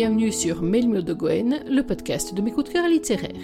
bienvenue 0.00 0.32
sur 0.32 0.62
Mail 0.62 1.04
de 1.04 1.12
Goen, 1.12 1.60
le 1.68 1.82
podcast 1.82 2.32
de 2.32 2.40
mes 2.40 2.50
coups 2.52 2.68
de 2.68 2.72
cœur 2.72 2.88
littéraires. 2.88 3.36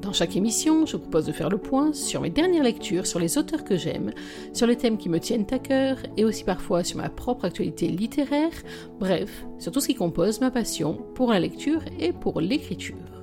Dans 0.00 0.12
chaque 0.12 0.36
émission, 0.36 0.86
je 0.86 0.92
vous 0.92 1.02
propose 1.02 1.26
de 1.26 1.32
faire 1.32 1.48
le 1.48 1.58
point 1.58 1.92
sur 1.92 2.20
mes 2.20 2.30
dernières 2.30 2.62
lectures, 2.62 3.04
sur 3.04 3.18
les 3.18 3.36
auteurs 3.36 3.64
que 3.64 3.76
j'aime, 3.76 4.12
sur 4.52 4.68
les 4.68 4.76
thèmes 4.76 4.96
qui 4.96 5.08
me 5.08 5.18
tiennent 5.18 5.48
à 5.50 5.58
cœur 5.58 5.96
et 6.16 6.24
aussi 6.24 6.44
parfois 6.44 6.84
sur 6.84 6.98
ma 6.98 7.08
propre 7.08 7.46
actualité 7.46 7.88
littéraire, 7.88 8.52
bref, 9.00 9.44
sur 9.58 9.72
tout 9.72 9.80
ce 9.80 9.88
qui 9.88 9.96
compose 9.96 10.40
ma 10.40 10.52
passion 10.52 11.04
pour 11.16 11.32
la 11.32 11.40
lecture 11.40 11.82
et 11.98 12.12
pour 12.12 12.40
l'écriture. 12.40 13.13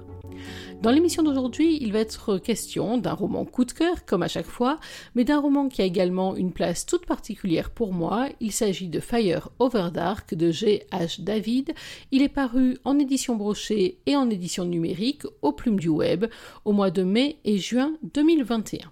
Dans 0.81 0.89
l'émission 0.89 1.21
d'aujourd'hui, 1.21 1.77
il 1.79 1.93
va 1.93 1.99
être 1.99 2.39
question 2.39 2.97
d'un 2.97 3.13
roman 3.13 3.45
coup 3.45 3.65
de 3.65 3.71
cœur, 3.71 4.03
comme 4.03 4.23
à 4.23 4.27
chaque 4.27 4.47
fois, 4.47 4.79
mais 5.13 5.23
d'un 5.23 5.39
roman 5.39 5.69
qui 5.69 5.83
a 5.83 5.85
également 5.85 6.35
une 6.35 6.51
place 6.51 6.87
toute 6.87 7.05
particulière 7.05 7.69
pour 7.69 7.93
moi. 7.93 8.29
Il 8.39 8.51
s'agit 8.51 8.87
de 8.87 8.99
Fire 8.99 9.49
Over 9.59 9.89
Dark 9.93 10.33
de 10.33 10.49
G.H. 10.49 11.21
David. 11.21 11.75
Il 12.11 12.23
est 12.23 12.29
paru 12.29 12.79
en 12.83 12.97
édition 12.97 13.35
brochée 13.35 13.99
et 14.07 14.15
en 14.15 14.27
édition 14.31 14.65
numérique 14.65 15.21
aux 15.43 15.51
plumes 15.51 15.79
du 15.79 15.89
web 15.89 16.25
au 16.65 16.71
mois 16.71 16.89
de 16.89 17.03
mai 17.03 17.37
et 17.45 17.59
juin 17.59 17.93
2021. 18.15 18.91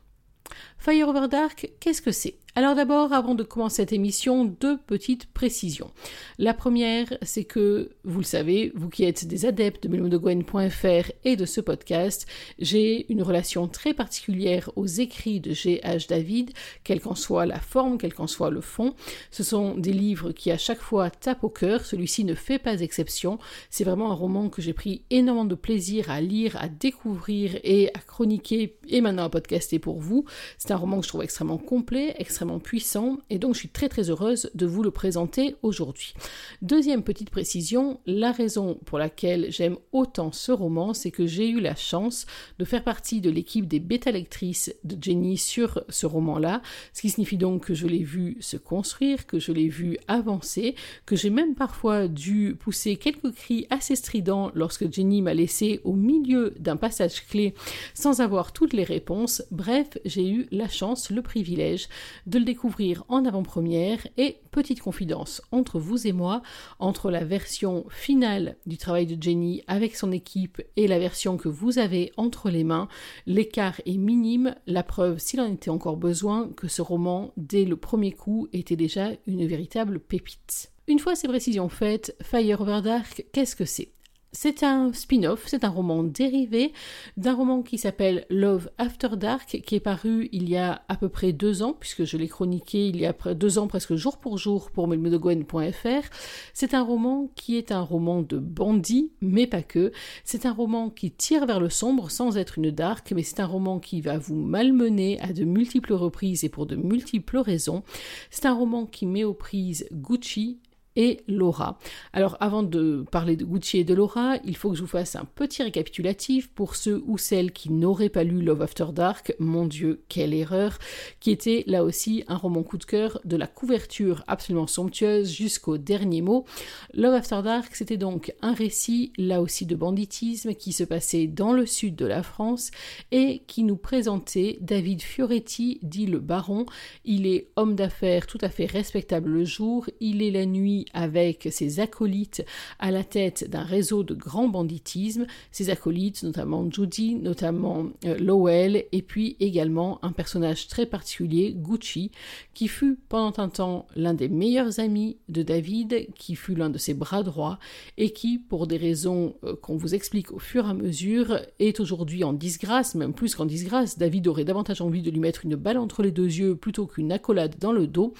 Fire 0.77 1.07
Over 1.07 1.27
Dark, 1.27 1.71
qu'est-ce 1.79 2.03
que 2.03 2.11
c'est? 2.11 2.35
Alors 2.59 2.75
d'abord, 2.75 3.13
avant 3.13 3.35
de 3.35 3.43
commencer 3.43 3.77
cette 3.77 3.93
émission, 3.93 4.43
deux 4.43 4.77
petites 4.77 5.27
précisions. 5.31 5.91
La 6.37 6.53
première, 6.53 7.07
c'est 7.21 7.45
que, 7.45 7.91
vous 8.03 8.17
le 8.17 8.25
savez, 8.25 8.73
vous 8.75 8.89
qui 8.89 9.05
êtes 9.05 9.25
des 9.25 9.45
adeptes 9.45 9.83
de 9.83 9.87
melmodegwen.fr 9.87 11.09
et 11.23 11.37
de 11.37 11.45
ce 11.45 11.61
podcast, 11.61 12.27
j'ai 12.59 13.09
une 13.09 13.23
relation 13.23 13.69
très 13.69 13.93
particulière 13.93 14.69
aux 14.75 14.87
écrits 14.87 15.39
de 15.39 15.53
G.H. 15.53 16.09
David, 16.09 16.51
quelle 16.83 16.99
qu'en 16.99 17.15
soit 17.15 17.45
la 17.45 17.61
forme, 17.61 17.97
quel 17.97 18.13
qu'en 18.13 18.27
soit 18.27 18.49
le 18.49 18.59
fond. 18.59 18.93
Ce 19.31 19.43
sont 19.43 19.77
des 19.77 19.93
livres 19.93 20.33
qui 20.33 20.51
à 20.51 20.57
chaque 20.57 20.81
fois 20.81 21.09
tapent 21.09 21.45
au 21.45 21.49
cœur, 21.49 21.85
celui-ci 21.85 22.25
ne 22.25 22.33
fait 22.33 22.59
pas 22.59 22.81
exception. 22.81 23.39
C'est 23.69 23.85
vraiment 23.85 24.11
un 24.11 24.15
roman 24.15 24.49
que 24.49 24.61
j'ai 24.61 24.73
pris 24.73 25.03
énormément 25.11 25.45
de 25.45 25.55
plaisir 25.55 26.11
à 26.11 26.19
lire, 26.19 26.57
à 26.57 26.67
découvrir 26.67 27.57
et 27.63 27.87
à 27.93 27.99
chroniquer 27.99 28.75
et 28.89 28.99
maintenant 28.99 29.23
à 29.23 29.29
podcaster 29.29 29.79
pour 29.79 30.01
vous. 30.01 30.25
C'est 30.57 30.71
un 30.71 30.75
roman 30.75 30.97
que 30.97 31.03
je 31.03 31.07
trouve 31.07 31.23
extrêmement 31.23 31.57
complet, 31.57 32.15
extrêmement 32.17 32.48
puissant 32.57 33.19
et 33.29 33.37
donc 33.37 33.53
je 33.53 33.59
suis 33.59 33.69
très 33.69 33.89
très 33.89 34.09
heureuse 34.09 34.49
de 34.55 34.65
vous 34.65 34.81
le 34.81 34.89
présenter 34.89 35.55
aujourd'hui. 35.61 36.15
Deuxième 36.63 37.03
petite 37.03 37.29
précision, 37.29 37.99
la 38.07 38.31
raison 38.31 38.79
pour 38.85 38.97
laquelle 38.97 39.51
j'aime 39.51 39.77
autant 39.91 40.31
ce 40.31 40.51
roman, 40.51 40.95
c'est 40.95 41.11
que 41.11 41.27
j'ai 41.27 41.49
eu 41.49 41.59
la 41.59 41.75
chance 41.75 42.25
de 42.57 42.65
faire 42.65 42.83
partie 42.83 43.21
de 43.21 43.29
l'équipe 43.29 43.67
des 43.67 43.79
bêta-lectrices 43.79 44.73
de 44.83 44.97
Jenny 44.99 45.37
sur 45.37 45.83
ce 45.89 46.07
roman-là, 46.07 46.63
ce 46.93 47.01
qui 47.01 47.09
signifie 47.09 47.37
donc 47.37 47.65
que 47.65 47.73
je 47.75 47.85
l'ai 47.85 48.03
vu 48.03 48.37
se 48.39 48.57
construire, 48.57 49.27
que 49.27 49.39
je 49.39 49.51
l'ai 49.51 49.67
vu 49.67 49.97
avancer, 50.07 50.73
que 51.05 51.15
j'ai 51.15 51.29
même 51.29 51.53
parfois 51.53 52.07
dû 52.07 52.55
pousser 52.59 52.95
quelques 52.95 53.33
cris 53.33 53.67
assez 53.69 53.95
stridents 53.95 54.51
lorsque 54.55 54.91
Jenny 54.91 55.21
m'a 55.21 55.33
laissé 55.33 55.81
au 55.83 55.93
milieu 55.93 56.53
d'un 56.57 56.77
passage 56.77 57.27
clé 57.27 57.53
sans 57.93 58.21
avoir 58.21 58.53
toutes 58.53 58.73
les 58.73 58.83
réponses. 58.83 59.43
Bref, 59.51 59.97
j'ai 60.05 60.29
eu 60.29 60.47
la 60.51 60.69
chance, 60.69 61.09
le 61.09 61.21
privilège 61.21 61.89
de 62.29 62.39
le 62.39 62.45
découvrir 62.45 63.03
en 63.09 63.25
avant-première 63.25 64.07
et 64.17 64.37
petite 64.51 64.81
confidence 64.81 65.41
entre 65.51 65.79
vous 65.79 66.05
et 66.05 66.11
moi, 66.11 66.41
entre 66.77 67.09
la 67.09 67.25
version 67.25 67.85
finale 67.89 68.55
du 68.67 68.77
travail 68.77 69.07
de 69.07 69.21
Jenny 69.21 69.63
avec 69.67 69.95
son 69.95 70.11
équipe 70.11 70.61
et 70.75 70.87
la 70.87 70.99
version 70.99 71.37
que 71.37 71.49
vous 71.49 71.79
avez 71.79 72.11
entre 72.17 72.49
les 72.49 72.63
mains, 72.63 72.87
l'écart 73.25 73.81
est 73.85 73.97
minime, 73.97 74.55
la 74.67 74.83
preuve 74.83 75.17
s'il 75.17 75.41
en 75.41 75.51
était 75.51 75.71
encore 75.71 75.97
besoin 75.97 76.49
que 76.49 76.67
ce 76.67 76.83
roman 76.83 77.33
dès 77.35 77.65
le 77.65 77.77
premier 77.77 78.11
coup 78.11 78.47
était 78.53 78.75
déjà 78.75 79.09
une 79.25 79.47
véritable 79.47 79.99
pépite. 79.99 80.71
Une 80.87 80.99
fois 80.99 81.15
ces 81.15 81.27
précisions 81.27 81.69
faites, 81.69 82.15
Fire 82.21 82.61
Over 82.61 82.81
Dark, 82.83 83.25
qu'est-ce 83.31 83.55
que 83.55 83.65
c'est? 83.65 83.91
C'est 84.31 84.63
un 84.63 84.93
spin-off, 84.93 85.45
c'est 85.47 85.63
un 85.63 85.69
roman 85.69 86.03
dérivé 86.03 86.71
d'un 87.17 87.33
roman 87.33 87.63
qui 87.63 87.79
s'appelle 87.79 88.25
Love 88.29 88.69
After 88.77 89.09
Dark, 89.17 89.61
qui 89.65 89.75
est 89.75 89.79
paru 89.79 90.29
il 90.31 90.47
y 90.47 90.55
a 90.55 90.83
à 90.87 90.95
peu 90.95 91.09
près 91.09 91.33
deux 91.33 91.63
ans, 91.63 91.73
puisque 91.73 92.03
je 92.03 92.15
l'ai 92.15 92.27
chroniqué 92.27 92.87
il 92.87 92.97
y 92.97 93.07
a 93.07 93.13
deux 93.33 93.57
ans 93.57 93.67
presque 93.67 93.95
jour 93.95 94.17
pour 94.17 94.37
jour 94.37 94.69
pour 94.69 94.87
melmedogwen.fr. 94.87 96.09
C'est 96.53 96.73
un 96.75 96.83
roman 96.83 97.31
qui 97.35 97.57
est 97.57 97.71
un 97.71 97.81
roman 97.81 98.21
de 98.21 98.37
bandit, 98.37 99.11
mais 99.21 99.47
pas 99.47 99.63
que. 99.63 99.91
C'est 100.23 100.45
un 100.45 100.53
roman 100.53 100.89
qui 100.91 101.11
tire 101.11 101.47
vers 101.47 101.59
le 101.59 101.69
sombre 101.69 102.11
sans 102.11 102.37
être 102.37 102.59
une 102.59 102.71
dark, 102.71 103.11
mais 103.15 103.23
c'est 103.23 103.39
un 103.39 103.47
roman 103.47 103.79
qui 103.79 104.01
va 104.01 104.19
vous 104.19 104.35
malmener 104.35 105.19
à 105.21 105.33
de 105.33 105.43
multiples 105.43 105.93
reprises 105.93 106.43
et 106.43 106.49
pour 106.49 106.67
de 106.67 106.75
multiples 106.75 107.39
raisons. 107.39 107.83
C'est 108.29 108.45
un 108.45 108.53
roman 108.53 108.85
qui 108.85 109.07
met 109.07 109.23
aux 109.23 109.33
prises 109.33 109.87
Gucci, 109.91 110.59
et 110.95 111.21
Laura. 111.27 111.77
Alors 112.13 112.37
avant 112.39 112.63
de 112.63 113.05
parler 113.11 113.35
de 113.35 113.45
Gucci 113.45 113.79
et 113.79 113.83
de 113.83 113.93
Laura, 113.93 114.37
il 114.43 114.55
faut 114.55 114.69
que 114.71 114.75
je 114.75 114.81
vous 114.81 114.87
fasse 114.87 115.15
un 115.15 115.25
petit 115.25 115.63
récapitulatif 115.63 116.49
pour 116.49 116.75
ceux 116.75 117.03
ou 117.05 117.17
celles 117.17 117.51
qui 117.51 117.71
n'auraient 117.71 118.09
pas 118.09 118.23
lu 118.23 118.41
Love 118.41 118.61
After 118.61 118.87
Dark, 118.93 119.33
mon 119.39 119.65
dieu, 119.65 120.03
quelle 120.09 120.33
erreur, 120.33 120.77
qui 121.19 121.31
était 121.31 121.63
là 121.67 121.83
aussi 121.83 122.23
un 122.27 122.37
roman 122.37 122.63
coup 122.63 122.77
de 122.77 122.85
cœur 122.85 123.21
de 123.25 123.37
la 123.37 123.47
couverture 123.47 124.23
absolument 124.27 124.67
somptueuse 124.67 125.31
jusqu'au 125.31 125.77
dernier 125.77 126.21
mot. 126.21 126.45
Love 126.93 127.13
After 127.13 127.41
Dark, 127.43 127.75
c'était 127.75 127.97
donc 127.97 128.33
un 128.41 128.53
récit 128.53 129.13
là 129.17 129.41
aussi 129.41 129.65
de 129.65 129.75
banditisme 129.75 130.53
qui 130.53 130.73
se 130.73 130.83
passait 130.83 131.27
dans 131.27 131.53
le 131.53 131.65
sud 131.65 131.95
de 131.95 132.05
la 132.05 132.23
France 132.23 132.71
et 133.11 133.43
qui 133.47 133.63
nous 133.63 133.77
présentait 133.77 134.57
David 134.61 135.01
Fioretti, 135.01 135.79
dit 135.83 136.05
le 136.05 136.19
baron. 136.19 136.65
Il 137.05 137.25
est 137.25 137.49
homme 137.55 137.75
d'affaires 137.75 138.27
tout 138.27 138.37
à 138.41 138.49
fait 138.49 138.65
respectable 138.65 139.29
le 139.29 139.45
jour, 139.45 139.89
il 139.99 140.21
est 140.21 140.31
la 140.31 140.45
nuit 140.45 140.78
avec 140.93 141.47
ses 141.51 141.79
acolytes 141.79 142.45
à 142.79 142.91
la 142.91 143.03
tête 143.03 143.49
d'un 143.49 143.63
réseau 143.63 144.03
de 144.03 144.13
grand 144.13 144.47
banditisme, 144.47 145.25
ses 145.51 145.69
acolytes 145.69 146.23
notamment 146.23 146.69
Judy, 146.69 147.15
notamment 147.15 147.87
euh, 148.05 148.17
Lowell, 148.17 148.85
et 148.91 149.01
puis 149.01 149.35
également 149.39 149.99
un 150.03 150.11
personnage 150.11 150.67
très 150.67 150.85
particulier, 150.85 151.53
Gucci, 151.55 152.11
qui 152.53 152.67
fut 152.67 152.97
pendant 153.09 153.41
un 153.41 153.49
temps 153.49 153.87
l'un 153.95 154.13
des 154.13 154.29
meilleurs 154.29 154.79
amis 154.79 155.17
de 155.29 155.43
David, 155.43 156.07
qui 156.15 156.35
fut 156.35 156.55
l'un 156.55 156.69
de 156.69 156.77
ses 156.77 156.93
bras 156.93 157.23
droits, 157.23 157.59
et 157.97 158.11
qui, 158.11 158.37
pour 158.37 158.67
des 158.67 158.77
raisons 158.77 159.35
euh, 159.43 159.55
qu'on 159.55 159.77
vous 159.77 159.95
explique 159.95 160.31
au 160.31 160.39
fur 160.39 160.65
et 160.65 160.69
à 160.69 160.73
mesure, 160.73 161.39
est 161.59 161.79
aujourd'hui 161.79 162.23
en 162.23 162.33
disgrâce, 162.33 162.95
même 162.95 163.13
plus 163.13 163.35
qu'en 163.35 163.45
disgrâce. 163.45 163.97
David 163.97 164.27
aurait 164.27 164.45
davantage 164.45 164.81
envie 164.81 165.01
de 165.01 165.11
lui 165.11 165.19
mettre 165.19 165.45
une 165.45 165.55
balle 165.55 165.77
entre 165.77 166.03
les 166.03 166.11
deux 166.11 166.25
yeux 166.25 166.55
plutôt 166.55 166.85
qu'une 166.85 167.11
accolade 167.11 167.55
dans 167.59 167.71
le 167.71 167.87
dos, 167.87 168.13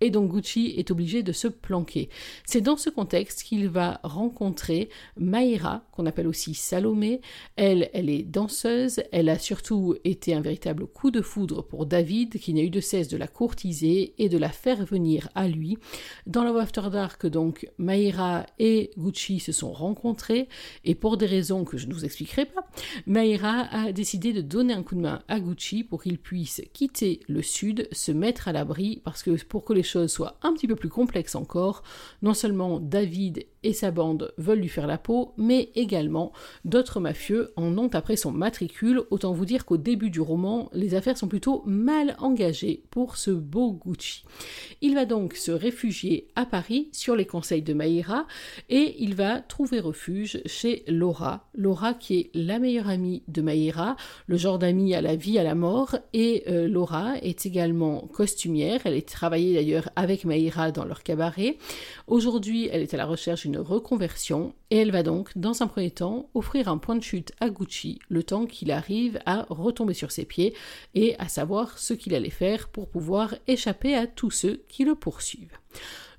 et 0.00 0.10
donc 0.10 0.30
Gucci 0.30 0.74
est 0.76 0.90
obligé 0.90 1.22
de 1.22 1.32
se 1.32 1.48
planquer. 1.48 2.03
C'est 2.44 2.60
dans 2.60 2.76
ce 2.76 2.90
contexte 2.90 3.42
qu'il 3.42 3.68
va 3.68 4.00
rencontrer 4.02 4.88
Maïra, 5.16 5.84
qu'on 5.92 6.06
appelle 6.06 6.26
aussi 6.26 6.54
Salomé. 6.54 7.20
Elle, 7.56 7.90
elle 7.92 8.10
est 8.10 8.22
danseuse, 8.22 9.02
elle 9.12 9.28
a 9.28 9.38
surtout 9.38 9.96
été 10.04 10.34
un 10.34 10.40
véritable 10.40 10.86
coup 10.86 11.10
de 11.10 11.20
foudre 11.20 11.62
pour 11.62 11.86
David, 11.86 12.38
qui 12.38 12.54
n'a 12.54 12.62
eu 12.62 12.70
de 12.70 12.80
cesse 12.80 13.08
de 13.08 13.16
la 13.16 13.26
courtiser 13.26 14.14
et 14.18 14.28
de 14.28 14.38
la 14.38 14.50
faire 14.50 14.84
venir 14.84 15.28
à 15.34 15.48
lui. 15.48 15.78
Dans 16.26 16.44
Love 16.44 16.58
After 16.58 16.88
Dark, 16.90 17.26
donc, 17.26 17.68
Maïra 17.78 18.46
et 18.58 18.90
Gucci 18.96 19.40
se 19.40 19.52
sont 19.52 19.72
rencontrés, 19.72 20.48
et 20.84 20.94
pour 20.94 21.16
des 21.16 21.26
raisons 21.26 21.64
que 21.64 21.76
je 21.76 21.86
ne 21.86 21.94
vous 21.94 22.04
expliquerai 22.04 22.46
pas, 22.46 22.68
Maïra 23.06 23.68
a 23.70 23.92
décidé 23.92 24.32
de 24.32 24.40
donner 24.40 24.74
un 24.74 24.82
coup 24.82 24.94
de 24.94 25.00
main 25.00 25.22
à 25.28 25.40
Gucci 25.40 25.84
pour 25.84 26.02
qu'il 26.02 26.18
puisse 26.18 26.62
quitter 26.72 27.20
le 27.28 27.42
sud, 27.42 27.88
se 27.92 28.12
mettre 28.12 28.48
à 28.48 28.52
l'abri, 28.52 29.00
parce 29.04 29.22
que 29.22 29.42
pour 29.44 29.64
que 29.64 29.72
les 29.72 29.82
choses 29.82 30.12
soient 30.12 30.38
un 30.42 30.52
petit 30.52 30.66
peu 30.66 30.76
plus 30.76 30.88
complexes 30.88 31.34
encore, 31.34 31.82
non 32.22 32.34
seulement 32.34 32.80
David 32.80 33.46
et 33.62 33.72
sa 33.72 33.90
bande 33.90 34.32
veulent 34.36 34.60
lui 34.60 34.68
faire 34.68 34.86
la 34.86 34.98
peau, 34.98 35.32
mais 35.36 35.70
également 35.74 36.32
d'autres 36.64 37.00
mafieux 37.00 37.52
en 37.56 37.76
ont 37.78 37.88
après 37.92 38.16
son 38.16 38.30
matricule. 38.30 39.02
Autant 39.10 39.32
vous 39.32 39.46
dire 39.46 39.64
qu'au 39.64 39.78
début 39.78 40.10
du 40.10 40.20
roman, 40.20 40.68
les 40.72 40.94
affaires 40.94 41.16
sont 41.16 41.28
plutôt 41.28 41.62
mal 41.66 42.14
engagées 42.18 42.84
pour 42.90 43.16
ce 43.16 43.30
beau 43.30 43.72
Gucci. 43.72 44.24
Il 44.82 44.94
va 44.94 45.06
donc 45.06 45.34
se 45.34 45.50
réfugier 45.50 46.28
à 46.36 46.44
Paris 46.46 46.88
sur 46.92 47.16
les 47.16 47.26
conseils 47.26 47.62
de 47.62 47.74
Maïra 47.74 48.26
et 48.68 48.96
il 48.98 49.14
va 49.14 49.40
trouver 49.40 49.80
refuge 49.80 50.40
chez 50.46 50.84
Laura. 50.86 51.48
Laura 51.54 51.94
qui 51.94 52.18
est 52.18 52.30
la 52.34 52.58
meilleure 52.58 52.88
amie 52.88 53.22
de 53.28 53.40
Maïra, 53.40 53.96
le 54.26 54.36
genre 54.36 54.58
d'amie 54.58 54.94
à 54.94 55.00
la 55.00 55.16
vie, 55.16 55.38
à 55.38 55.42
la 55.42 55.54
mort, 55.54 55.96
et 56.12 56.44
euh, 56.48 56.68
Laura 56.68 57.16
est 57.22 57.46
également 57.46 58.08
costumière. 58.12 58.80
Elle 58.84 58.94
est 58.94 59.08
travaillée 59.08 59.54
d'ailleurs 59.54 59.88
avec 59.96 60.24
Maïra 60.24 60.70
dans 60.70 60.84
leur 60.84 61.02
cabaret. 61.02 61.56
Aujourd'hui, 62.06 62.68
elle 62.70 62.82
est 62.82 62.94
à 62.94 62.96
la 62.96 63.06
recherche 63.06 63.42
d'une 63.42 63.58
reconversion 63.58 64.54
et 64.70 64.78
elle 64.78 64.90
va 64.90 65.02
donc, 65.02 65.30
dans 65.36 65.62
un 65.62 65.66
premier 65.66 65.90
temps, 65.90 66.28
offrir 66.34 66.68
un 66.68 66.78
point 66.78 66.96
de 66.96 67.02
chute 67.02 67.32
à 67.40 67.50
Gucci 67.50 67.98
le 68.08 68.22
temps 68.22 68.46
qu'il 68.46 68.70
arrive 68.70 69.18
à 69.26 69.46
retomber 69.48 69.94
sur 69.94 70.10
ses 70.10 70.24
pieds 70.24 70.54
et 70.94 71.16
à 71.18 71.28
savoir 71.28 71.78
ce 71.78 71.94
qu'il 71.94 72.14
allait 72.14 72.30
faire 72.30 72.68
pour 72.68 72.88
pouvoir 72.88 73.34
échapper 73.46 73.94
à 73.94 74.06
tous 74.06 74.30
ceux 74.30 74.62
qui 74.68 74.84
le 74.84 74.94
poursuivent. 74.94 75.58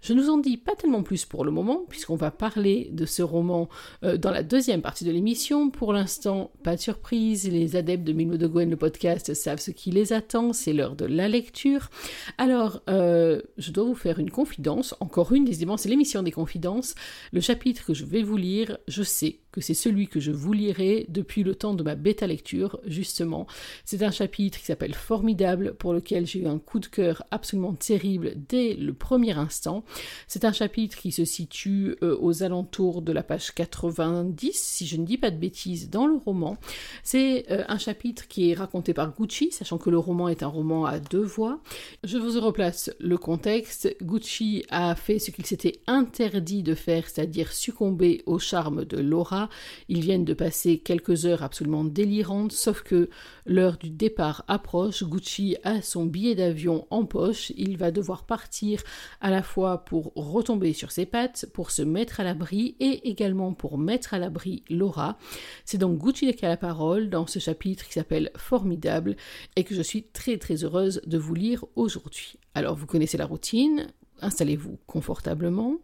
Je 0.05 0.13
ne 0.13 0.21
vous 0.21 0.29
en 0.29 0.37
dis 0.37 0.57
pas 0.57 0.75
tellement 0.75 1.01
plus 1.01 1.25
pour 1.25 1.43
le 1.43 1.49
moment, 1.49 1.83
puisqu'on 1.89 2.15
va 2.15 2.29
parler 2.29 2.89
de 2.91 3.07
ce 3.07 3.23
roman 3.23 3.69
euh, 4.03 4.17
dans 4.17 4.29
la 4.29 4.43
deuxième 4.43 4.83
partie 4.83 5.03
de 5.03 5.09
l'émission. 5.09 5.71
Pour 5.71 5.93
l'instant, 5.93 6.51
pas 6.61 6.75
de 6.75 6.79
surprise, 6.79 7.49
les 7.49 7.75
adeptes 7.75 8.03
de 8.03 8.13
Milmo 8.13 8.37
de 8.37 8.45
Gwen, 8.45 8.69
le 8.69 8.75
podcast, 8.75 9.33
savent 9.33 9.59
ce 9.59 9.71
qui 9.71 9.89
les 9.89 10.13
attend, 10.13 10.53
c'est 10.53 10.73
l'heure 10.73 10.95
de 10.95 11.05
la 11.05 11.27
lecture. 11.27 11.89
Alors, 12.37 12.83
euh, 12.87 13.41
je 13.57 13.71
dois 13.71 13.85
vous 13.85 13.95
faire 13.95 14.19
une 14.19 14.29
confidence, 14.29 14.93
encore 14.99 15.31
une, 15.31 15.43
décidément, 15.43 15.75
c'est 15.75 15.89
l'émission 15.89 16.21
des 16.21 16.31
confidences. 16.31 16.93
Le 17.33 17.41
chapitre 17.41 17.83
que 17.83 17.95
je 17.95 18.05
vais 18.05 18.21
vous 18.21 18.37
lire, 18.37 18.77
je 18.87 19.01
sais 19.01 19.39
que 19.55 19.61
c'est 19.61 19.73
celui 19.73 20.07
que 20.07 20.19
je 20.19 20.31
vous 20.31 20.51
lirai 20.51 21.05
depuis 21.07 21.43
le 21.43 21.55
temps 21.55 21.73
de 21.73 21.81
ma 21.81 21.95
bêta 21.95 22.27
lecture, 22.27 22.79
justement. 22.85 23.47
C'est 23.85 24.03
un 24.03 24.11
chapitre 24.11 24.59
qui 24.59 24.65
s'appelle 24.65 24.93
Formidable, 24.93 25.75
pour 25.79 25.93
lequel 25.93 26.27
j'ai 26.27 26.39
eu 26.39 26.47
un 26.47 26.59
coup 26.59 26.79
de 26.79 26.87
cœur 26.87 27.23
absolument 27.31 27.73
terrible 27.73 28.33
dès 28.49 28.73
le 28.73 28.93
premier 28.93 29.31
instant. 29.31 29.85
C'est 30.27 30.43
un 30.43 30.51
chapitre 30.51 30.97
qui 30.97 31.13
se 31.13 31.23
situe 31.23 31.95
euh, 32.03 32.17
aux 32.19 32.43
alentours 32.43 33.01
de 33.01 33.13
la 33.13 33.23
page 33.23 33.53
90, 33.53 34.51
si 34.53 34.85
je 34.85 34.97
ne 34.97 35.05
dis 35.05 35.17
pas 35.17 35.31
de 35.31 35.37
bêtises, 35.37 35.89
dans 35.89 36.05
le 36.05 36.17
roman. 36.17 36.57
C'est 37.03 37.45
euh, 37.49 37.63
un 37.69 37.77
chapitre 37.77 38.27
qui 38.27 38.51
est 38.51 38.55
raconté 38.55 38.93
par 38.93 39.15
Gucci, 39.15 39.51
sachant 39.51 39.77
que 39.77 39.89
le 39.89 39.97
roman 39.97 40.27
est 40.27 40.43
un 40.43 40.47
roman 40.47 40.85
à 40.85 40.99
deux 40.99 41.23
voix. 41.23 41.61
Je 42.03 42.17
vous 42.17 42.41
replace 42.41 42.91
le 42.99 43.17
contexte. 43.17 43.95
Gucci 44.01 44.65
a 44.69 44.95
fait 44.95 45.19
ce 45.19 45.31
qu'il 45.31 45.45
s'était 45.45 45.79
interdit 45.87 46.61
de 46.61 46.75
faire, 46.75 47.07
c'est-à-dire 47.07 47.53
succomber 47.53 48.21
au 48.25 48.37
charme 48.37 48.83
de 48.83 48.97
Laura 48.97 49.44
ils 49.89 50.01
viennent 50.01 50.25
de 50.25 50.33
passer 50.33 50.79
quelques 50.79 51.25
heures 51.25 51.43
absolument 51.43 51.83
délirantes, 51.83 52.51
sauf 52.51 52.81
que 52.81 53.09
l'heure 53.45 53.77
du 53.77 53.89
départ 53.89 54.43
approche. 54.47 55.03
Gucci 55.03 55.57
a 55.63 55.81
son 55.81 56.05
billet 56.05 56.35
d'avion 56.35 56.87
en 56.89 57.05
poche. 57.05 57.51
Il 57.57 57.77
va 57.77 57.91
devoir 57.91 58.25
partir 58.25 58.81
à 59.21 59.29
la 59.29 59.43
fois 59.43 59.85
pour 59.85 60.11
retomber 60.15 60.73
sur 60.73 60.91
ses 60.91 61.05
pattes, 61.05 61.47
pour 61.53 61.71
se 61.71 61.81
mettre 61.81 62.19
à 62.19 62.23
l'abri 62.23 62.75
et 62.79 63.09
également 63.09 63.53
pour 63.53 63.77
mettre 63.77 64.13
à 64.13 64.19
l'abri 64.19 64.63
Laura. 64.69 65.17
C'est 65.65 65.77
donc 65.77 65.97
Gucci 65.97 66.33
qui 66.33 66.45
a 66.45 66.49
la 66.49 66.57
parole 66.57 67.09
dans 67.09 67.27
ce 67.27 67.39
chapitre 67.39 67.85
qui 67.85 67.93
s'appelle 67.93 68.31
Formidable 68.37 69.15
et 69.55 69.63
que 69.63 69.75
je 69.75 69.81
suis 69.81 70.03
très 70.03 70.37
très 70.37 70.63
heureuse 70.63 71.01
de 71.05 71.17
vous 71.17 71.35
lire 71.35 71.65
aujourd'hui. 71.75 72.37
Alors 72.53 72.75
vous 72.75 72.85
connaissez 72.85 73.17
la 73.17 73.25
routine, 73.25 73.87
installez-vous 74.21 74.77
confortablement, 74.87 75.77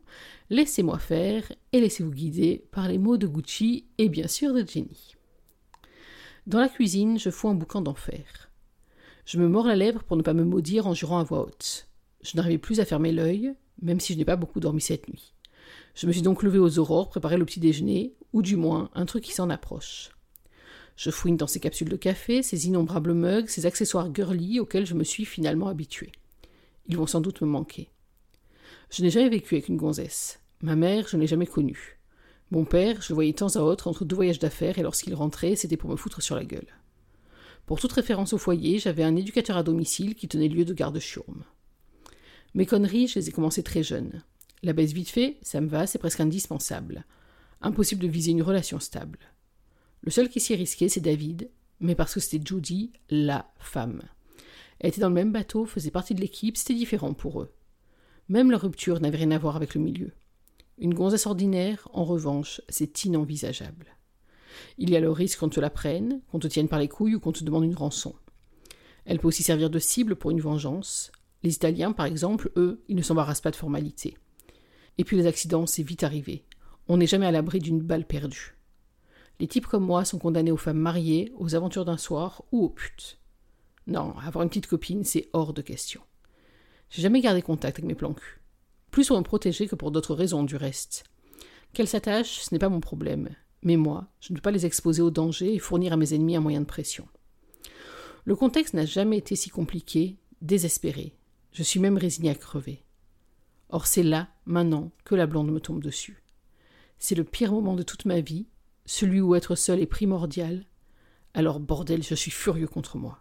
laissez-moi 0.49 0.99
faire 0.99 1.51
et 1.73 1.79
laissez-vous 1.79 2.11
guider 2.11 2.65
par 2.71 2.87
les 2.87 2.97
mots 2.97 3.17
de 3.17 3.27
Gucci 3.27 3.85
et 3.97 4.09
bien 4.09 4.27
sûr 4.27 4.53
de 4.53 4.65
Jenny. 4.65 5.15
Dans 6.47 6.59
la 6.59 6.69
cuisine, 6.69 7.19
je 7.19 7.29
fous 7.29 7.49
un 7.49 7.53
boucan 7.53 7.81
d'enfer. 7.81 8.49
Je 9.25 9.37
me 9.37 9.47
mords 9.47 9.67
la 9.67 9.75
lèvre 9.75 10.03
pour 10.03 10.17
ne 10.17 10.23
pas 10.23 10.33
me 10.33 10.43
maudire 10.43 10.87
en 10.87 10.93
jurant 10.93 11.19
à 11.19 11.23
voix 11.23 11.45
haute. 11.45 11.87
Je 12.23 12.35
n'arrivais 12.35 12.57
plus 12.57 12.79
à 12.79 12.85
fermer 12.85 13.11
l'œil, 13.11 13.53
même 13.81 13.99
si 13.99 14.13
je 14.13 14.17
n'ai 14.17 14.25
pas 14.25 14.35
beaucoup 14.35 14.59
dormi 14.59 14.81
cette 14.81 15.07
nuit. 15.07 15.33
Je 15.95 16.07
me 16.07 16.11
suis 16.11 16.21
donc 16.21 16.43
levé 16.43 16.57
aux 16.57 16.79
aurores, 16.79 17.09
préparé 17.09 17.37
le 17.37 17.45
petit 17.45 17.59
déjeuner, 17.59 18.13
ou 18.33 18.41
du 18.41 18.55
moins 18.55 18.89
un 18.93 19.05
truc 19.05 19.23
qui 19.23 19.33
s'en 19.33 19.49
approche. 19.49 20.11
Je 20.95 21.09
fouine 21.09 21.37
dans 21.37 21.47
ces 21.47 21.59
capsules 21.59 21.89
de 21.89 21.95
café, 21.95 22.43
ces 22.43 22.67
innombrables 22.67 23.13
mugs, 23.13 23.47
ces 23.47 23.65
accessoires 23.65 24.13
girly 24.13 24.59
auxquels 24.59 24.85
je 24.85 24.93
me 24.93 25.03
suis 25.03 25.25
finalement 25.25 25.67
habitué. 25.67 26.11
Ils 26.87 26.97
vont 26.97 27.07
sans 27.07 27.21
doute 27.21 27.41
me 27.41 27.47
manquer. 27.47 27.89
Je 28.91 29.03
n'ai 29.03 29.09
jamais 29.09 29.29
vécu 29.29 29.55
avec 29.55 29.69
une 29.69 29.77
gonzesse. 29.77 30.41
Ma 30.61 30.75
mère, 30.75 31.07
je 31.07 31.15
ne 31.15 31.21
l'ai 31.21 31.27
jamais 31.27 31.47
connue. 31.47 31.97
Mon 32.51 32.65
père, 32.65 33.01
je 33.01 33.09
le 33.09 33.15
voyais 33.15 33.31
de 33.31 33.37
temps 33.37 33.55
à 33.55 33.59
autre 33.59 33.87
entre 33.87 34.03
deux 34.03 34.17
voyages 34.17 34.39
d'affaires 34.39 34.77
et 34.77 34.83
lorsqu'il 34.83 35.15
rentrait, 35.15 35.55
c'était 35.55 35.77
pour 35.77 35.89
me 35.89 35.95
foutre 35.95 36.21
sur 36.21 36.35
la 36.35 36.43
gueule. 36.43 36.67
Pour 37.65 37.79
toute 37.79 37.93
référence 37.93 38.33
au 38.33 38.37
foyer, 38.37 38.79
j'avais 38.79 39.03
un 39.03 39.15
éducateur 39.15 39.55
à 39.55 39.63
domicile 39.63 40.13
qui 40.13 40.27
tenait 40.27 40.49
lieu 40.49 40.65
de 40.65 40.73
garde-chiourme. 40.73 41.45
Mes 42.53 42.65
conneries, 42.65 43.07
je 43.07 43.17
les 43.17 43.29
ai 43.29 43.31
commencées 43.31 43.63
très 43.63 43.81
jeunes. 43.81 44.23
La 44.61 44.73
baisse 44.73 44.91
vite 44.91 45.09
fait, 45.09 45.37
ça 45.41 45.61
me 45.61 45.69
va, 45.69 45.87
c'est 45.87 45.97
presque 45.97 46.19
indispensable. 46.19 47.05
Impossible 47.61 48.03
de 48.03 48.09
viser 48.09 48.31
une 48.31 48.43
relation 48.43 48.81
stable. 48.81 49.19
Le 50.01 50.11
seul 50.11 50.27
qui 50.27 50.41
s'y 50.41 50.53
risquait, 50.53 50.89
c'est 50.89 50.99
David, 50.99 51.49
mais 51.79 51.95
parce 51.95 52.13
que 52.13 52.19
c'était 52.19 52.45
Judy, 52.45 52.91
la 53.09 53.53
femme. 53.57 54.01
Elle 54.79 54.89
était 54.89 54.99
dans 54.99 55.07
le 55.07 55.15
même 55.15 55.31
bateau, 55.31 55.65
faisait 55.65 55.91
partie 55.91 56.13
de 56.13 56.19
l'équipe, 56.19 56.57
c'était 56.57 56.73
différent 56.73 57.13
pour 57.13 57.41
eux. 57.41 57.53
Même 58.31 58.49
la 58.49 58.57
rupture 58.57 59.01
n'avait 59.01 59.17
rien 59.17 59.31
à 59.31 59.37
voir 59.37 59.57
avec 59.57 59.75
le 59.75 59.81
milieu. 59.81 60.13
Une 60.77 60.93
gonzesse 60.93 61.25
ordinaire, 61.25 61.89
en 61.91 62.05
revanche, 62.05 62.61
c'est 62.69 63.03
inenvisageable. 63.03 63.97
Il 64.77 64.89
y 64.89 64.95
a 64.95 65.01
le 65.01 65.11
risque 65.11 65.39
qu'on 65.39 65.49
te 65.49 65.59
la 65.59 65.69
prenne, 65.69 66.21
qu'on 66.31 66.39
te 66.39 66.47
tienne 66.47 66.69
par 66.69 66.79
les 66.79 66.87
couilles 66.87 67.15
ou 67.15 67.19
qu'on 67.19 67.33
te 67.33 67.43
demande 67.43 67.65
une 67.65 67.75
rançon. 67.75 68.15
Elle 69.03 69.19
peut 69.19 69.27
aussi 69.27 69.43
servir 69.43 69.69
de 69.69 69.79
cible 69.79 70.15
pour 70.15 70.31
une 70.31 70.39
vengeance. 70.39 71.11
Les 71.43 71.55
Italiens, 71.55 71.91
par 71.91 72.05
exemple, 72.05 72.53
eux, 72.55 72.81
ils 72.87 72.95
ne 72.95 73.01
s'embarrassent 73.01 73.41
pas 73.41 73.51
de 73.51 73.57
formalités. 73.57 74.17
Et 74.97 75.03
puis 75.03 75.17
les 75.17 75.27
accidents, 75.27 75.65
c'est 75.65 75.83
vite 75.83 76.03
arrivé. 76.03 76.45
On 76.87 76.95
n'est 76.95 77.07
jamais 77.07 77.25
à 77.25 77.31
l'abri 77.31 77.59
d'une 77.59 77.81
balle 77.81 78.07
perdue. 78.07 78.55
Les 79.41 79.47
types 79.47 79.67
comme 79.67 79.85
moi 79.85 80.05
sont 80.05 80.19
condamnés 80.19 80.51
aux 80.51 80.57
femmes 80.57 80.79
mariées, 80.79 81.33
aux 81.35 81.53
aventures 81.53 81.83
d'un 81.83 81.97
soir 81.97 82.45
ou 82.53 82.63
aux 82.63 82.69
putes. 82.69 83.19
Non, 83.87 84.15
avoir 84.19 84.43
une 84.43 84.49
petite 84.49 84.67
copine, 84.67 85.03
c'est 85.03 85.27
hors 85.33 85.51
de 85.51 85.61
question. 85.61 85.99
J'ai 86.91 87.01
jamais 87.01 87.21
gardé 87.21 87.41
contact 87.41 87.79
avec 87.79 87.87
mes 87.87 87.95
plans. 87.95 88.15
Plus 88.91 89.07
pour 89.07 89.17
me 89.17 89.23
protéger 89.23 89.67
que 89.67 89.75
pour 89.75 89.91
d'autres 89.91 90.13
raisons, 90.13 90.43
du 90.43 90.57
reste. 90.57 91.05
Qu'elles 91.73 91.87
s'attachent, 91.87 92.41
ce 92.41 92.53
n'est 92.53 92.59
pas 92.59 92.67
mon 92.67 92.81
problème. 92.81 93.29
Mais 93.63 93.77
moi, 93.77 94.07
je 94.19 94.31
ne 94.31 94.35
peux 94.35 94.41
pas 94.41 94.51
les 94.51 94.65
exposer 94.65 95.01
au 95.01 95.09
danger 95.09 95.55
et 95.55 95.59
fournir 95.59 95.93
à 95.93 95.97
mes 95.97 96.13
ennemis 96.13 96.35
un 96.35 96.41
moyen 96.41 96.59
de 96.59 96.65
pression. 96.65 97.07
Le 98.25 98.35
contexte 98.35 98.73
n'a 98.73 98.85
jamais 98.85 99.17
été 99.17 99.37
si 99.37 99.49
compliqué, 99.49 100.17
désespéré. 100.41 101.15
Je 101.53 101.63
suis 101.63 101.79
même 101.79 101.97
résigné 101.97 102.29
à 102.29 102.35
crever. 102.35 102.83
Or 103.69 103.87
c'est 103.87 104.03
là, 104.03 104.27
maintenant, 104.45 104.91
que 105.05 105.15
la 105.15 105.27
blonde 105.27 105.51
me 105.51 105.61
tombe 105.61 105.81
dessus. 105.81 106.21
C'est 106.99 107.15
le 107.15 107.23
pire 107.23 107.53
moment 107.53 107.75
de 107.75 107.83
toute 107.83 108.03
ma 108.03 108.19
vie, 108.19 108.47
celui 108.85 109.21
où 109.21 109.33
être 109.35 109.55
seul 109.55 109.79
est 109.79 109.85
primordial. 109.85 110.65
Alors 111.33 111.61
bordel, 111.61 112.03
je 112.03 112.15
suis 112.15 112.31
furieux 112.31 112.67
contre 112.67 112.97
moi. 112.97 113.20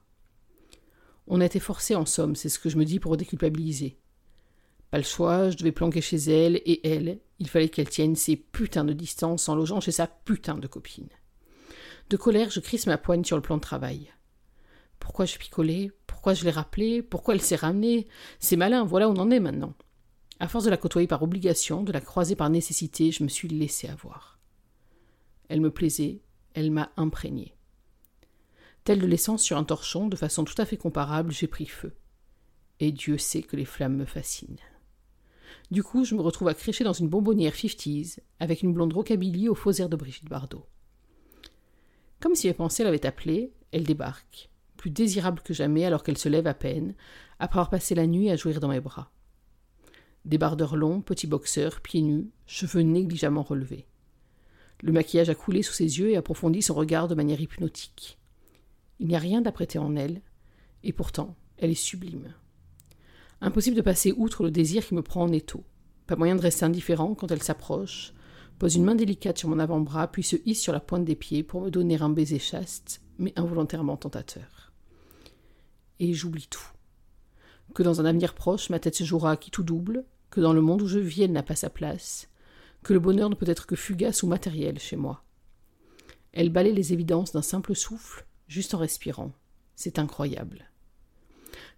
On 1.33 1.41
a 1.41 1.47
été 1.47 1.61
forcé 1.61 1.95
en 1.95 2.07
somme, 2.07 2.35
c'est 2.35 2.49
ce 2.49 2.59
que 2.59 2.69
je 2.69 2.77
me 2.77 2.85
dis 2.85 2.99
pour 2.99 3.17
déculpabiliser. 3.17 3.97
Pas 4.91 4.99
le 4.99 5.05
choix, 5.05 5.49
je 5.49 5.57
devais 5.57 5.71
planquer 5.71 6.01
chez 6.01 6.17
elle, 6.17 6.57
et 6.67 6.85
elle, 6.85 7.21
il 7.39 7.49
fallait 7.49 7.69
qu'elle 7.69 7.89
tienne 7.89 8.17
ses 8.17 8.35
putains 8.35 8.85
de 8.85 8.93
distance 8.93 9.49
en 9.49 9.55
logeant 9.55 9.81
chez 9.81 9.93
sa 9.93 10.09
putain 10.09 10.59
de 10.59 10.67
copine. 10.67 11.09
De 12.11 12.17
colère, 12.17 12.51
je 12.51 12.59
crisse 12.59 12.89
ma 12.89 12.99
poigne 12.99 13.23
sur 13.23 13.37
le 13.37 13.43
plan 13.43 13.59
de 13.59 13.63
travail. 13.63 14.11
Pourquoi 14.99 15.25
je 15.25 15.39
picolais? 15.39 15.93
Pourquoi 16.09 16.35
je 16.35 16.45
l'ai 16.45 16.51
rappelé? 16.51 17.01
Pourquoi 17.01 17.35
elle 17.35 17.41
s'est 17.41 17.55
ramenée? 17.55 18.09
C'est 18.41 18.57
malin, 18.57 18.85
voilà 18.85 19.09
où 19.09 19.13
on 19.13 19.21
en 19.21 19.31
est 19.31 19.39
maintenant. 19.39 19.75
À 20.41 20.49
force 20.49 20.65
de 20.65 20.71
la 20.71 20.77
côtoyer 20.77 21.07
par 21.07 21.23
obligation, 21.23 21.85
de 21.85 21.93
la 21.93 22.01
croiser 22.01 22.35
par 22.35 22.51
nécessité, 22.51 23.13
je 23.13 23.23
me 23.23 23.29
suis 23.29 23.47
laissé 23.47 23.87
avoir. 23.87 24.41
Elle 25.49 25.61
me 25.61 25.71
plaisait, 25.71 26.23
elle 26.55 26.73
m'a 26.73 26.91
imprégné. 26.97 27.55
Tel 28.85 28.99
de 28.99 29.07
l'essence 29.07 29.43
sur 29.43 29.57
un 29.57 29.65
torchon, 29.65 30.09
de 30.09 30.17
façon 30.17 30.45
tout 30.45 30.55
à 30.59 30.65
fait 30.65 30.77
comparable, 30.77 31.33
j'ai 31.33 31.47
pris 31.47 31.67
feu. 31.67 31.93
Et 32.81 32.93
Dieu 32.93 33.19
sait 33.19 33.43
que 33.43 33.57
les 33.57 33.67
flammes 33.67 33.97
me 33.97 34.07
fascinent. 34.07 34.61
Du 35.71 35.83
coup, 35.83 36.05
je 36.05 36.15
me 36.15 36.23
retrouve 36.23 36.49
à 36.49 36.55
dans 36.83 36.93
une 36.93 37.09
bonbonnière 37.09 37.55
fifties, 37.55 38.17
avec 38.41 38.63
une 38.63 38.73
blonde 38.73 38.93
rockabilly 38.93 39.49
au 39.49 39.55
faux 39.55 39.73
air 39.73 39.89
de 39.89 39.97
Brigitte 39.97 40.29
Bardot. 40.29 40.67
Comme 42.21 42.35
si 42.35 42.49
mes 42.49 42.55
pensées 42.55 42.85
l'avaient 42.85 43.07
appelée, 43.07 43.53
elle 43.73 43.85
débarque, 43.85 44.51
plus 44.77 44.91
désirable 44.91 45.43
que 45.43 45.55
jamais 45.55 45.85
alors 45.85 46.03
qu'elle 46.03 46.19
se 46.19 46.29
lève 46.29 46.47
à 46.47 46.55
peine, 46.55 46.95
après 47.39 47.59
avoir 47.59 47.71
passé 47.71 47.95
la 47.95 48.07
nuit 48.07 48.31
à 48.31 48.37
jouir 48.37 48.61
dans 48.61 48.69
mes 48.69 48.81
bras. 48.81 49.13
Débardeur 50.25 50.77
long, 50.77 51.01
petit 51.01 51.27
boxeur, 51.27 51.81
pieds 51.81 52.03
nus, 52.03 52.31
cheveux 52.47 52.83
négligemment 52.83 53.43
relevés. 53.43 53.87
Le 54.83 54.93
maquillage 54.93 55.31
a 55.31 55.35
coulé 55.35 55.63
sous 55.63 55.73
ses 55.73 55.99
yeux 55.99 56.11
et 56.11 56.17
approfondi 56.17 56.63
son 56.63 56.75
regard 56.75 57.09
de 57.09 57.15
manière 57.15 57.41
hypnotique. 57.41 58.20
Il 59.01 59.09
n'y 59.09 59.17
a 59.17 59.19
rien 59.19 59.41
d'apprêté 59.41 59.79
en 59.79 59.97
elle, 59.97 60.21
et 60.85 60.93
pourtant, 60.93 61.35
elle 61.57 61.71
est 61.71 61.75
sublime. 61.75 62.35
Impossible 63.41 63.77
de 63.77 63.83
passer 63.83 64.13
outre 64.13 64.45
le 64.45 64.51
désir 64.51 64.87
qui 64.87 64.95
me 64.95 65.03
prend 65.03 65.23
en 65.23 65.33
étau. 65.33 65.65
Pas 66.07 66.17
moyen 66.17 66.37
de 66.37 66.43
rester 66.43 66.67
indifférent 66.67 67.15
quand 67.15 67.31
elle 67.31 67.43
s'approche, 67.43 68.13
pose 68.59 68.75
une 68.75 68.85
main 68.85 68.95
délicate 68.95 69.39
sur 69.39 69.49
mon 69.49 69.59
avant-bras, 69.59 70.09
puis 70.09 70.23
se 70.23 70.37
hisse 70.45 70.61
sur 70.61 70.75
la 70.75 70.81
pointe 70.81 71.07
des 71.07 71.17
pieds 71.17 71.43
pour 71.43 71.63
me 71.63 71.71
donner 71.71 72.01
un 72.01 72.11
baiser 72.11 72.39
chaste, 72.39 73.01
mais 73.19 73.33
involontairement 73.37 73.97
tentateur. 73.97 74.71
Et 75.99 76.13
j'oublie 76.13 76.47
tout. 76.49 76.69
Que 77.75 77.83
dans 77.83 78.03
un 78.03 78.05
avenir 78.05 78.35
proche, 78.35 78.69
ma 78.69 78.81
tête 78.81 78.97
se 78.97 79.05
jouera 79.05 79.33
à 79.33 79.37
qui 79.39 79.51
tout 79.51 79.63
double, 79.63 80.05
que 80.29 80.43
dans 80.43 80.53
le 80.53 80.61
monde 80.61 80.83
où 80.83 80.87
je 80.87 80.99
vis, 80.99 81.23
elle 81.23 81.33
n'a 81.33 81.43
pas 81.43 81.57
sa 81.57 81.71
place, 81.71 82.29
que 82.83 82.93
le 82.93 83.01
bonheur 83.01 83.31
ne 83.31 83.35
peut 83.35 83.49
être 83.49 83.67
que 83.67 83.77
fugace 83.77 84.23
ou 84.23 84.27
matériel 84.27 84.79
chez 84.79 84.97
moi. 84.97 85.25
Elle 86.33 86.51
balaye 86.51 86.75
les 86.75 86.93
évidences 86.93 87.33
d'un 87.33 87.43
simple 87.43 87.75
souffle, 87.75 88.27
juste 88.51 88.75
en 88.75 88.79
respirant. 88.79 89.33
C'est 89.77 90.01
incroyable. 90.01 90.71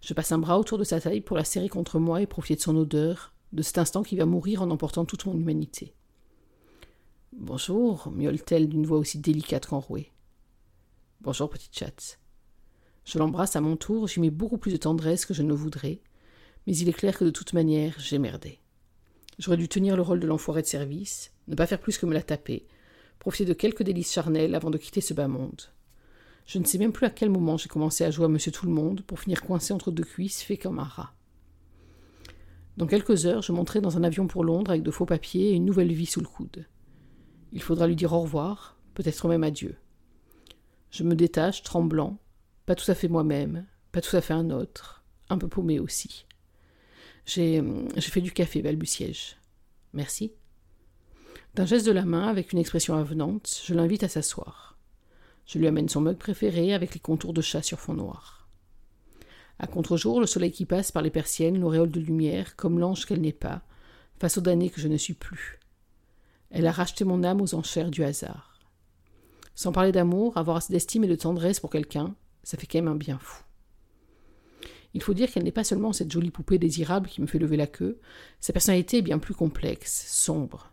Je 0.01 0.13
passe 0.15 0.31
un 0.31 0.39
bras 0.39 0.57
autour 0.59 0.79
de 0.79 0.83
sa 0.83 0.99
taille 0.99 1.21
pour 1.21 1.37
la 1.37 1.43
serrer 1.43 1.69
contre 1.69 1.99
moi 1.99 2.21
et 2.21 2.25
profiter 2.25 2.55
de 2.55 2.61
son 2.61 2.75
odeur, 2.75 3.33
de 3.53 3.61
cet 3.61 3.77
instant 3.77 4.01
qui 4.01 4.17
va 4.17 4.25
mourir 4.25 4.63
en 4.63 4.71
emportant 4.71 5.05
toute 5.05 5.25
mon 5.27 5.37
humanité. 5.37 5.93
Bonjour, 7.31 8.11
miaule-t-elle 8.11 8.67
d'une 8.67 8.87
voix 8.87 8.97
aussi 8.97 9.19
délicate 9.19 9.67
qu'enrouée. 9.67 10.11
Bonjour, 11.21 11.47
petite 11.47 11.77
chatte. 11.77 12.19
Je 13.05 13.19
l'embrasse 13.19 13.55
à 13.55 13.61
mon 13.61 13.77
tour, 13.77 14.07
j'y 14.07 14.19
mets 14.19 14.31
beaucoup 14.31 14.57
plus 14.57 14.71
de 14.71 14.77
tendresse 14.77 15.27
que 15.27 15.33
je 15.35 15.43
ne 15.43 15.53
voudrais, 15.53 16.01
mais 16.65 16.75
il 16.75 16.89
est 16.89 16.93
clair 16.93 17.15
que 17.15 17.25
de 17.25 17.29
toute 17.29 17.53
manière, 17.53 17.95
j'ai 17.99 18.17
merdé. 18.17 18.59
J'aurais 19.37 19.57
dû 19.57 19.67
tenir 19.67 19.95
le 19.95 20.01
rôle 20.01 20.19
de 20.19 20.27
l'enfoiré 20.27 20.63
de 20.63 20.67
service, 20.67 21.31
ne 21.47 21.55
pas 21.55 21.67
faire 21.67 21.79
plus 21.79 21.99
que 21.99 22.07
me 22.07 22.13
la 22.13 22.23
taper, 22.23 22.65
profiter 23.19 23.45
de 23.45 23.53
quelques 23.53 23.83
délices 23.83 24.11
charnelles 24.11 24.55
avant 24.55 24.71
de 24.71 24.79
quitter 24.79 25.01
ce 25.01 25.13
bas 25.13 25.27
monde. 25.27 25.72
Je 26.45 26.59
ne 26.59 26.65
sais 26.65 26.77
même 26.77 26.91
plus 26.91 27.05
à 27.05 27.09
quel 27.09 27.29
moment 27.29 27.57
j'ai 27.57 27.69
commencé 27.69 28.03
à 28.03 28.11
jouer 28.11 28.25
à 28.25 28.29
Monsieur 28.29 28.51
Tout-le-Monde 28.51 29.01
pour 29.01 29.19
finir 29.19 29.41
coincé 29.41 29.73
entre 29.73 29.91
deux 29.91 30.03
cuisses 30.03 30.41
fait 30.41 30.57
comme 30.57 30.79
un 30.79 30.83
rat. 30.83 31.13
Dans 32.77 32.87
quelques 32.87 33.25
heures, 33.25 33.41
je 33.41 33.51
monterai 33.51 33.81
dans 33.81 33.97
un 33.97 34.03
avion 34.03 34.27
pour 34.27 34.43
Londres 34.43 34.71
avec 34.71 34.83
de 34.83 34.91
faux 34.91 35.05
papiers 35.05 35.51
et 35.51 35.53
une 35.53 35.65
nouvelle 35.65 35.93
vie 35.93 36.05
sous 36.05 36.19
le 36.19 36.27
coude. 36.27 36.67
Il 37.51 37.61
faudra 37.61 37.87
lui 37.87 37.95
dire 37.95 38.13
au 38.13 38.21
revoir, 38.21 38.77
peut-être 38.95 39.27
même 39.27 39.43
adieu. 39.43 39.75
Je 40.89 41.03
me 41.03 41.15
détache, 41.15 41.63
tremblant, 41.63 42.17
pas 42.65 42.75
tout 42.75 42.89
à 42.89 42.95
fait 42.95 43.07
moi-même, 43.07 43.65
pas 43.91 44.01
tout 44.01 44.15
à 44.15 44.21
fait 44.21 44.33
un 44.33 44.49
autre, 44.49 45.03
un 45.29 45.37
peu 45.37 45.47
paumé 45.47 45.79
aussi. 45.79 46.25
J'ai, 47.25 47.63
j'ai 47.95 48.11
fait 48.11 48.21
du 48.21 48.31
café, 48.31 48.61
balbutiai-je. 48.61 49.35
Merci. 49.93 50.33
D'un 51.53 51.65
geste 51.65 51.85
de 51.85 51.91
la 51.91 52.05
main, 52.05 52.27
avec 52.27 52.51
une 52.51 52.59
expression 52.59 52.95
avenante, 52.95 53.61
je 53.63 53.73
l'invite 53.75 54.03
à 54.03 54.09
s'asseoir. 54.09 54.72
Je 55.45 55.59
lui 55.59 55.67
amène 55.67 55.89
son 55.89 56.01
mug 56.01 56.17
préféré 56.17 56.73
avec 56.73 56.93
les 56.93 56.99
contours 56.99 57.33
de 57.33 57.41
chat 57.41 57.61
sur 57.61 57.79
fond 57.79 57.93
noir. 57.93 58.47
À 59.59 59.67
contre-jour, 59.67 60.19
le 60.19 60.25
soleil 60.25 60.51
qui 60.51 60.65
passe 60.65 60.91
par 60.91 61.03
les 61.03 61.09
persiennes 61.09 61.59
l'auréole 61.59 61.91
de 61.91 61.99
lumière, 61.99 62.55
comme 62.55 62.79
l'ange 62.79 63.05
qu'elle 63.05 63.21
n'est 63.21 63.31
pas, 63.31 63.61
face 64.19 64.37
aux 64.37 64.41
damnés 64.41 64.69
que 64.69 64.81
je 64.81 64.87
ne 64.87 64.97
suis 64.97 65.13
plus. 65.13 65.59
Elle 66.49 66.67
a 66.67 66.71
racheté 66.71 67.03
mon 67.03 67.23
âme 67.23 67.41
aux 67.41 67.55
enchères 67.55 67.91
du 67.91 68.03
hasard. 68.03 68.59
Sans 69.55 69.71
parler 69.71 69.91
d'amour, 69.91 70.37
avoir 70.37 70.57
assez 70.57 70.73
d'estime 70.73 71.03
et 71.03 71.07
de 71.07 71.15
tendresse 71.15 71.59
pour 71.59 71.69
quelqu'un, 71.69 72.15
ça 72.43 72.57
fait 72.57 72.67
quand 72.67 72.79
même 72.79 72.87
un 72.87 72.95
bien 72.95 73.19
fou. 73.19 73.43
Il 74.93 75.01
faut 75.01 75.13
dire 75.13 75.31
qu'elle 75.31 75.43
n'est 75.43 75.51
pas 75.51 75.63
seulement 75.63 75.93
cette 75.93 76.11
jolie 76.11 76.29
poupée 76.29 76.59
désirable 76.59 77.09
qui 77.09 77.21
me 77.21 77.27
fait 77.27 77.39
lever 77.39 77.57
la 77.57 77.67
queue, 77.67 77.99
sa 78.39 78.53
personnalité 78.53 78.97
est 78.97 79.03
bien 79.03 79.17
plus 79.17 79.33
complexe, 79.33 80.05
sombre. 80.07 80.71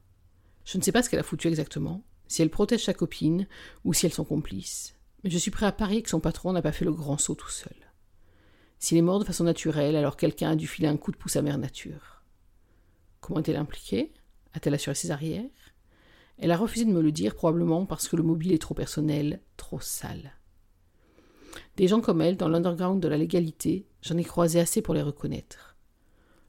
Je 0.65 0.79
ne 0.79 0.83
sais 0.83 0.93
pas 0.93 1.03
ce 1.03 1.09
qu'elle 1.09 1.21
a 1.21 1.25
foutu 1.25 1.49
exactement, 1.49 2.03
si 2.31 2.43
elle 2.43 2.51
protège 2.51 2.85
sa 2.85 2.95
copine 2.95 3.49
ou 3.85 3.93
si 3.93 4.07
elles 4.07 4.13
sont 4.13 4.25
complices, 4.25 4.95
mais 5.25 5.31
je 5.31 5.39
suis 5.39 5.51
prêt 5.51 5.67
à 5.67 5.73
parier 5.73 6.01
que 6.01 6.09
son 6.09 6.21
patron 6.21 6.53
n'a 6.53 6.63
pas 6.63 6.71
fait 6.71 6.85
le 6.85 6.93
grand 6.93 7.19
saut 7.19 7.35
tout 7.35 7.51
seul. 7.51 7.75
S'il 8.79 8.97
est 8.97 9.03
mort 9.03 9.19
de 9.19 9.25
façon 9.25 9.43
naturelle, 9.43 9.97
alors 9.97 10.17
quelqu'un 10.17 10.53
a 10.53 10.57
dû 10.57 10.69
filer 10.69 10.87
un 10.87 10.97
coup 10.97 11.11
de 11.11 11.17
pouce 11.17 11.35
à 11.35 11.43
mère 11.43 11.59
nature. 11.59 12.23
Comment 13.21 13.41
est-elle 13.41 13.57
impliquée? 13.57 14.13
A-t-elle 14.55 14.75
assuré 14.75 14.95
ses 14.95 15.11
arrières? 15.11 15.51
Elle 16.39 16.53
a 16.53 16.57
refusé 16.57 16.85
de 16.85 16.93
me 16.93 17.03
le 17.03 17.11
dire, 17.11 17.35
probablement 17.35 17.85
parce 17.85 18.09
que 18.09 18.17
le 18.17 18.23
mobile 18.23 18.53
est 18.53 18.63
trop 18.63 18.75
personnel, 18.75 19.41
trop 19.57 19.81
sale. 19.81 20.39
Des 21.77 21.89
gens 21.89 22.01
comme 22.01 22.23
elle, 22.23 22.37
dans 22.37 22.49
l'underground 22.49 23.03
de 23.03 23.09
la 23.09 23.19
légalité, 23.19 23.89
j'en 24.03 24.17
ai 24.17 24.25
croisé 24.25 24.61
assez 24.61 24.83
pour 24.83 24.95
les 24.95 25.03
reconnaître. 25.03 25.77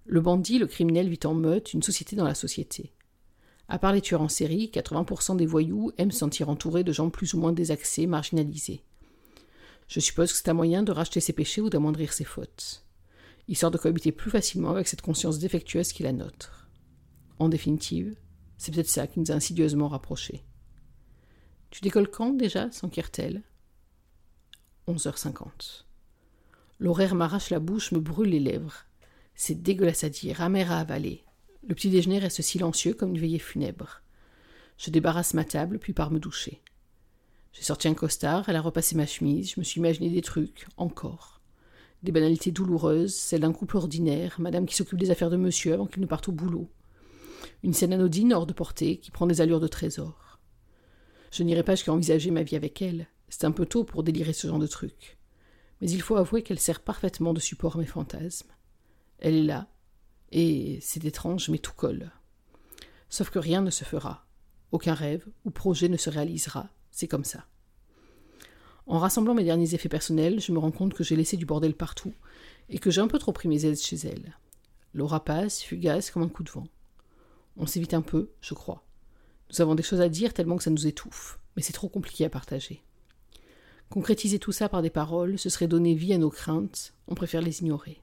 Le 0.06 0.22
bandit, 0.22 0.60
le 0.60 0.68
criminel 0.68 1.10
vit 1.10 1.20
en 1.26 1.34
meute, 1.34 1.74
une 1.74 1.82
société 1.82 2.16
dans 2.16 2.24
la 2.24 2.36
société. 2.36 2.94
À 3.72 3.80
part 3.80 3.94
les 3.94 4.02
tueurs 4.02 4.22
en 4.22 4.28
série, 4.28 4.70
80% 4.74 5.38
des 5.38 5.46
voyous 5.46 5.94
aiment 5.98 6.12
se 6.12 6.18
sentir 6.18 6.50
entourés 6.50 6.84
de 6.84 6.92
gens 6.92 7.10
plus 7.10 7.34
ou 7.34 7.40
moins 7.40 7.54
désaxés, 7.54 8.06
marginalisés. 8.06 8.84
Je 9.88 10.02
suppose 10.02 10.34
que 10.34 10.38
c'est 10.38 10.50
un 10.50 10.54
moyen 10.54 10.84
de 10.84 10.92
racheter 10.92 11.22
ses 11.22 11.32
péchés 11.32 11.62
ou 11.62 11.70
d'amoindrir 11.70 12.12
ses 12.12 12.26
fautes. 12.26 12.86
Histoire 13.48 13.72
de 13.72 13.78
cohabiter 13.78 14.12
plus 14.12 14.30
facilement 14.30 14.72
avec 14.72 14.90
cette 14.90 15.02
conscience 15.02 15.40
défectueuse 15.40 15.94
qui 15.94 16.04
est 16.04 16.06
la 16.06 16.12
nôtre. 16.12 16.68
En 17.40 17.48
définitive, 17.48 18.14
c'est 18.58 18.74
peut-être 18.74 18.90
ça 18.90 19.08
qui 19.08 19.22
nous 19.22 19.32
a 19.32 19.36
insidieusement 19.36 19.88
rapprochés. 19.88 20.44
Tu 21.70 21.80
décolles 21.80 22.12
quand 22.12 22.34
déjà 22.34 22.70
s'enquiert-elle? 22.72 23.42
11h50. 24.90 25.86
L'horaire 26.80 27.16
m'arrache 27.16 27.52
la 27.52 27.60
bouche, 27.60 27.94
me 27.94 28.02
brûle 28.02 28.32
les 28.32 28.42
lèvres. 28.42 28.84
C'est 29.34 29.64
dégueulasse 29.64 30.04
à 30.04 30.10
dire, 30.10 30.42
amer 30.42 30.74
à 30.74 30.80
avaler. 30.82 31.24
Le 31.68 31.76
petit 31.76 31.90
déjeuner 31.90 32.20
reste 32.20 32.42
silencieux 32.42 32.94
comme 32.94 33.12
une 33.12 33.20
veillée 33.20 33.40
funèbre. 33.40 34.02
Je 34.78 34.90
débarrasse 34.90 35.34
ma 35.34 35.44
table, 35.44 35.78
puis 35.78 35.94
pars 35.94 36.12
me 36.12 36.20
doucher. 36.20 36.62
J'ai 37.54 37.64
sorti 37.64 37.88
un 37.88 37.94
costard, 37.94 38.48
elle 38.48 38.56
a 38.56 38.62
repassé 38.62 38.96
ma 38.96 39.06
chemise, 39.06 39.52
je 39.52 39.60
me 39.60 39.64
suis 39.64 39.80
imaginé 39.80 40.10
des 40.10 40.22
trucs, 40.22 40.68
encore. 40.78 41.42
Des 42.02 42.12
banalités 42.12 42.52
douloureuses, 42.52 43.14
celles 43.14 43.42
d'un 43.42 43.54
couple 43.54 43.78
ordinaire, 43.78 44.38
madame 44.40 44.66
qui 44.66 44.76
s'occupe 44.76 44.98
des 44.98 45.12
affaires 45.12 45.30
de 45.30 45.38
monsieur 45.38 45.74
avant 45.74 45.86
qu'il 45.86 46.02
ne 46.02 46.08
parte 46.08 46.30
au 46.30 46.32
boulot. 46.32 46.70
Une 47.64 47.74
scène 47.74 47.94
anodine 47.94 48.34
hors 48.34 48.48
de 48.48 48.54
portée 48.54 48.98
qui 48.98 49.12
prend 49.12 49.28
des 49.28 49.42
allures 49.42 49.60
de 49.60 49.68
trésor. 49.68 50.40
Je 51.32 51.44
n'irai 51.44 51.64
pas 51.64 51.76
jusqu'à 51.76 51.94
envisager 51.94 52.32
ma 52.32 52.44
vie 52.44 52.56
avec 52.56 52.82
elle. 52.82 53.08
C'est 53.30 53.46
un 53.46 53.52
peu 53.52 53.66
tôt 53.66 53.84
pour 53.84 54.04
délirer 54.04 54.34
ce 54.34 54.48
genre 54.48 54.60
de 54.60 54.68
truc. 54.68 55.18
Mais 55.80 55.90
il 55.90 56.02
faut 56.02 56.16
avouer 56.16 56.42
qu'elle 56.42 56.60
sert 56.60 56.82
parfaitement 56.82 57.34
de 57.34 57.40
support 57.40 57.76
à 57.76 57.80
mes 57.80 57.86
fantasmes. 57.86 58.52
Elle 59.20 59.36
est 59.36 59.44
là, 59.44 59.68
et 60.32 60.80
c'est 60.82 61.04
étrange, 61.06 61.50
mais 61.50 61.58
tout 61.58 61.74
colle. 61.74 62.12
Sauf 63.10 63.30
que 63.30 63.40
rien 63.40 63.62
ne 63.62 63.70
se 63.70 63.84
fera. 63.84 64.26
Aucun 64.72 64.94
rêve 64.94 65.26
ou 65.44 65.52
projet 65.52 65.90
ne 65.90 65.98
se 65.98 66.10
réalisera. 66.10 66.70
C'est 66.92 67.08
comme 67.08 67.26
ça. 67.26 67.46
En 68.88 69.00
rassemblant 69.00 69.34
mes 69.34 69.44
derniers 69.44 69.74
effets 69.74 69.90
personnels, 69.90 70.40
je 70.40 70.52
me 70.52 70.60
rends 70.60 70.72
compte 70.72 70.94
que 70.94 71.04
j'ai 71.04 71.16
laissé 71.16 71.38
du 71.38 71.46
bordel 71.46 71.74
partout 71.74 72.14
et 72.70 72.80
que 72.80 72.90
j'ai 72.90 73.02
un 73.02 73.08
peu 73.08 73.20
trop 73.20 73.32
pris 73.32 73.50
mes 73.50 73.66
aides 73.66 73.80
chez 73.80 73.98
elle. 73.98 74.38
L'aura 74.94 75.24
passe, 75.24 75.62
fugace 75.62 76.12
comme 76.12 76.24
un 76.24 76.30
coup 76.30 76.44
de 76.44 76.52
vent. 76.52 76.68
On 77.58 77.66
s'évite 77.66 77.94
un 77.94 78.02
peu, 78.02 78.32
je 78.42 78.54
crois. 78.54 78.84
Nous 79.52 79.62
avons 79.62 79.76
des 79.76 79.84
choses 79.84 80.02
à 80.02 80.10
dire 80.10 80.34
tellement 80.34 80.58
que 80.58 80.64
ça 80.64 80.72
nous 80.72 80.88
étouffe, 80.88 81.40
mais 81.56 81.62
c'est 81.62 81.74
trop 81.74 81.90
compliqué 81.90 82.26
à 82.26 82.30
partager. 82.30 82.82
Concrétiser 83.90 84.40
tout 84.40 84.54
ça 84.54 84.70
par 84.70 84.82
des 84.82 84.90
paroles, 84.90 85.38
ce 85.38 85.50
serait 85.50 85.68
donner 85.68 85.94
vie 85.94 86.14
à 86.14 86.18
nos 86.18 86.30
craintes, 86.30 86.94
on 87.08 87.16
préfère 87.16 87.42
les 87.42 87.60
ignorer. 87.60 88.02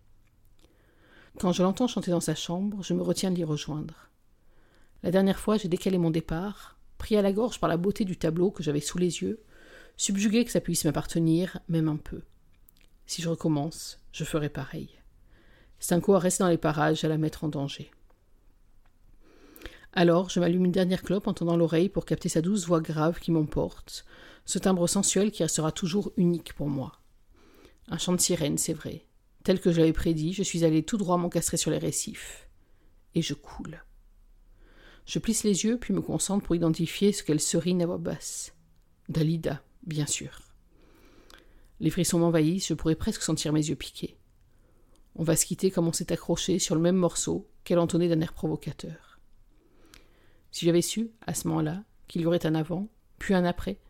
Quand 1.39 1.53
je 1.53 1.63
l'entends 1.63 1.87
chanter 1.87 2.11
dans 2.11 2.21
sa 2.21 2.35
chambre, 2.35 2.83
je 2.83 2.95
me 2.95 3.03
retiens 3.03 3.31
de 3.31 3.37
l'y 3.37 3.45
rejoindre. 3.45 4.11
La 5.05 5.13
dernière 5.13 5.39
fois, 5.39 5.57
j'ai 5.57 5.69
décalé 5.69 5.97
mon 5.97 6.11
départ, 6.11 6.77
pris 6.99 7.17
à 7.17 7.23
la 7.23 7.33
gorge 7.33 7.61
par 7.61 7.69
la 7.69 7.77
beauté 7.77 8.05
du 8.05 8.17
tableau 8.17 8.51
que 8.51 8.65
j'avais 8.65 8.81
sous 8.81 8.99
les 8.99 9.23
yeux, 9.23 9.41
subjugué 9.97 10.45
que 10.45 10.51
ça 10.51 10.61
puisse 10.61 10.85
m'appartenir, 10.85 11.61
même 11.69 11.87
un 11.87 11.97
peu. 11.97 12.23
Si 13.07 13.23
je 13.23 13.29
recommence, 13.29 14.01
je 14.11 14.25
ferai 14.25 14.49
pareil. 14.49 14.89
C'est 15.79 15.95
un 15.95 16.01
coup 16.01 16.15
à 16.15 16.19
rester 16.19 16.43
dans 16.43 16.51
les 16.51 16.59
parages, 16.59 17.05
à 17.05 17.09
la 17.09 17.19
mettre 17.19 17.45
en 17.45 17.49
danger. 17.49 17.93
Alors, 19.93 20.31
je 20.31 20.41
m'allume 20.41 20.65
une 20.65 20.73
dernière 20.73 21.03
clope 21.03 21.29
en 21.29 21.35
tendant 21.35 21.57
l'oreille 21.57 21.89
pour 21.89 22.05
capter 22.05 22.29
sa 22.29 22.43
douce 22.43 22.67
voix 22.67 22.81
grave 22.81 23.21
qui 23.21 23.31
m'emporte, 23.31 24.05
ce 24.45 24.59
timbre 24.59 24.89
sensuel 24.89 25.31
qui 25.31 25.45
restera 25.45 25.71
toujours 25.71 26.11
unique 26.17 26.55
pour 26.55 26.69
moi. 26.69 26.99
Un 27.87 27.99
chant 27.99 28.13
de 28.13 28.21
sirène, 28.21 28.59
c'est 28.59 28.75
vrai. 28.75 29.05
Tel 29.49 29.63
que 29.63 29.73
je 29.73 29.81
l'avais 29.81 29.95
prédit, 29.95 30.35
je 30.35 30.43
suis 30.43 30.63
allé 30.67 30.83
tout 30.83 30.99
droit 30.99 31.17
m'encastrer 31.17 31.57
sur 31.57 31.71
les 31.71 31.79
récifs. 31.79 32.51
Et 33.15 33.23
je 33.23 33.33
coule. 33.33 33.83
Je 35.07 35.19
plisse 35.19 35.43
les 35.43 35.65
yeux, 35.65 35.79
puis 35.79 35.95
me 35.95 36.03
concentre 36.03 36.45
pour 36.45 36.55
identifier 36.55 37.15
ce 37.15 37.23
qu'elle 37.23 37.41
serine 37.41 37.81
à 37.81 37.87
voix 37.87 37.97
basse. 37.97 38.53
Dalida, 39.09 39.63
bien 39.87 40.05
sûr. 40.05 40.43
Les 41.81 41.89
frissons 41.89 42.19
m'envahissent, 42.19 42.69
je 42.69 42.75
pourrais 42.75 42.95
presque 42.95 43.23
sentir 43.23 43.55
mes 43.55 43.67
yeux 43.67 43.75
piquer. 43.75 44.19
On 45.15 45.23
va 45.25 45.35
se 45.35 45.47
quitter 45.47 45.71
comme 45.71 45.89
on 45.89 45.95
s'est 45.95 46.13
accroché 46.13 46.59
sur 46.59 46.75
le 46.75 46.83
même 46.83 46.97
morceau 46.97 47.49
qu'elle 47.65 47.79
entonnait 47.79 48.11
d'un 48.11 48.21
air 48.21 48.35
provocateur. 48.35 49.19
Si 50.51 50.67
j'avais 50.67 50.83
su, 50.83 51.11
à 51.27 51.33
ce 51.33 51.49
moment-là, 51.49 51.85
qu'il 52.07 52.21
y 52.21 52.27
aurait 52.27 52.45
un 52.45 52.55
avant, 52.55 52.91
puis 53.19 53.33
un 53.33 53.47
après, 53.47 53.81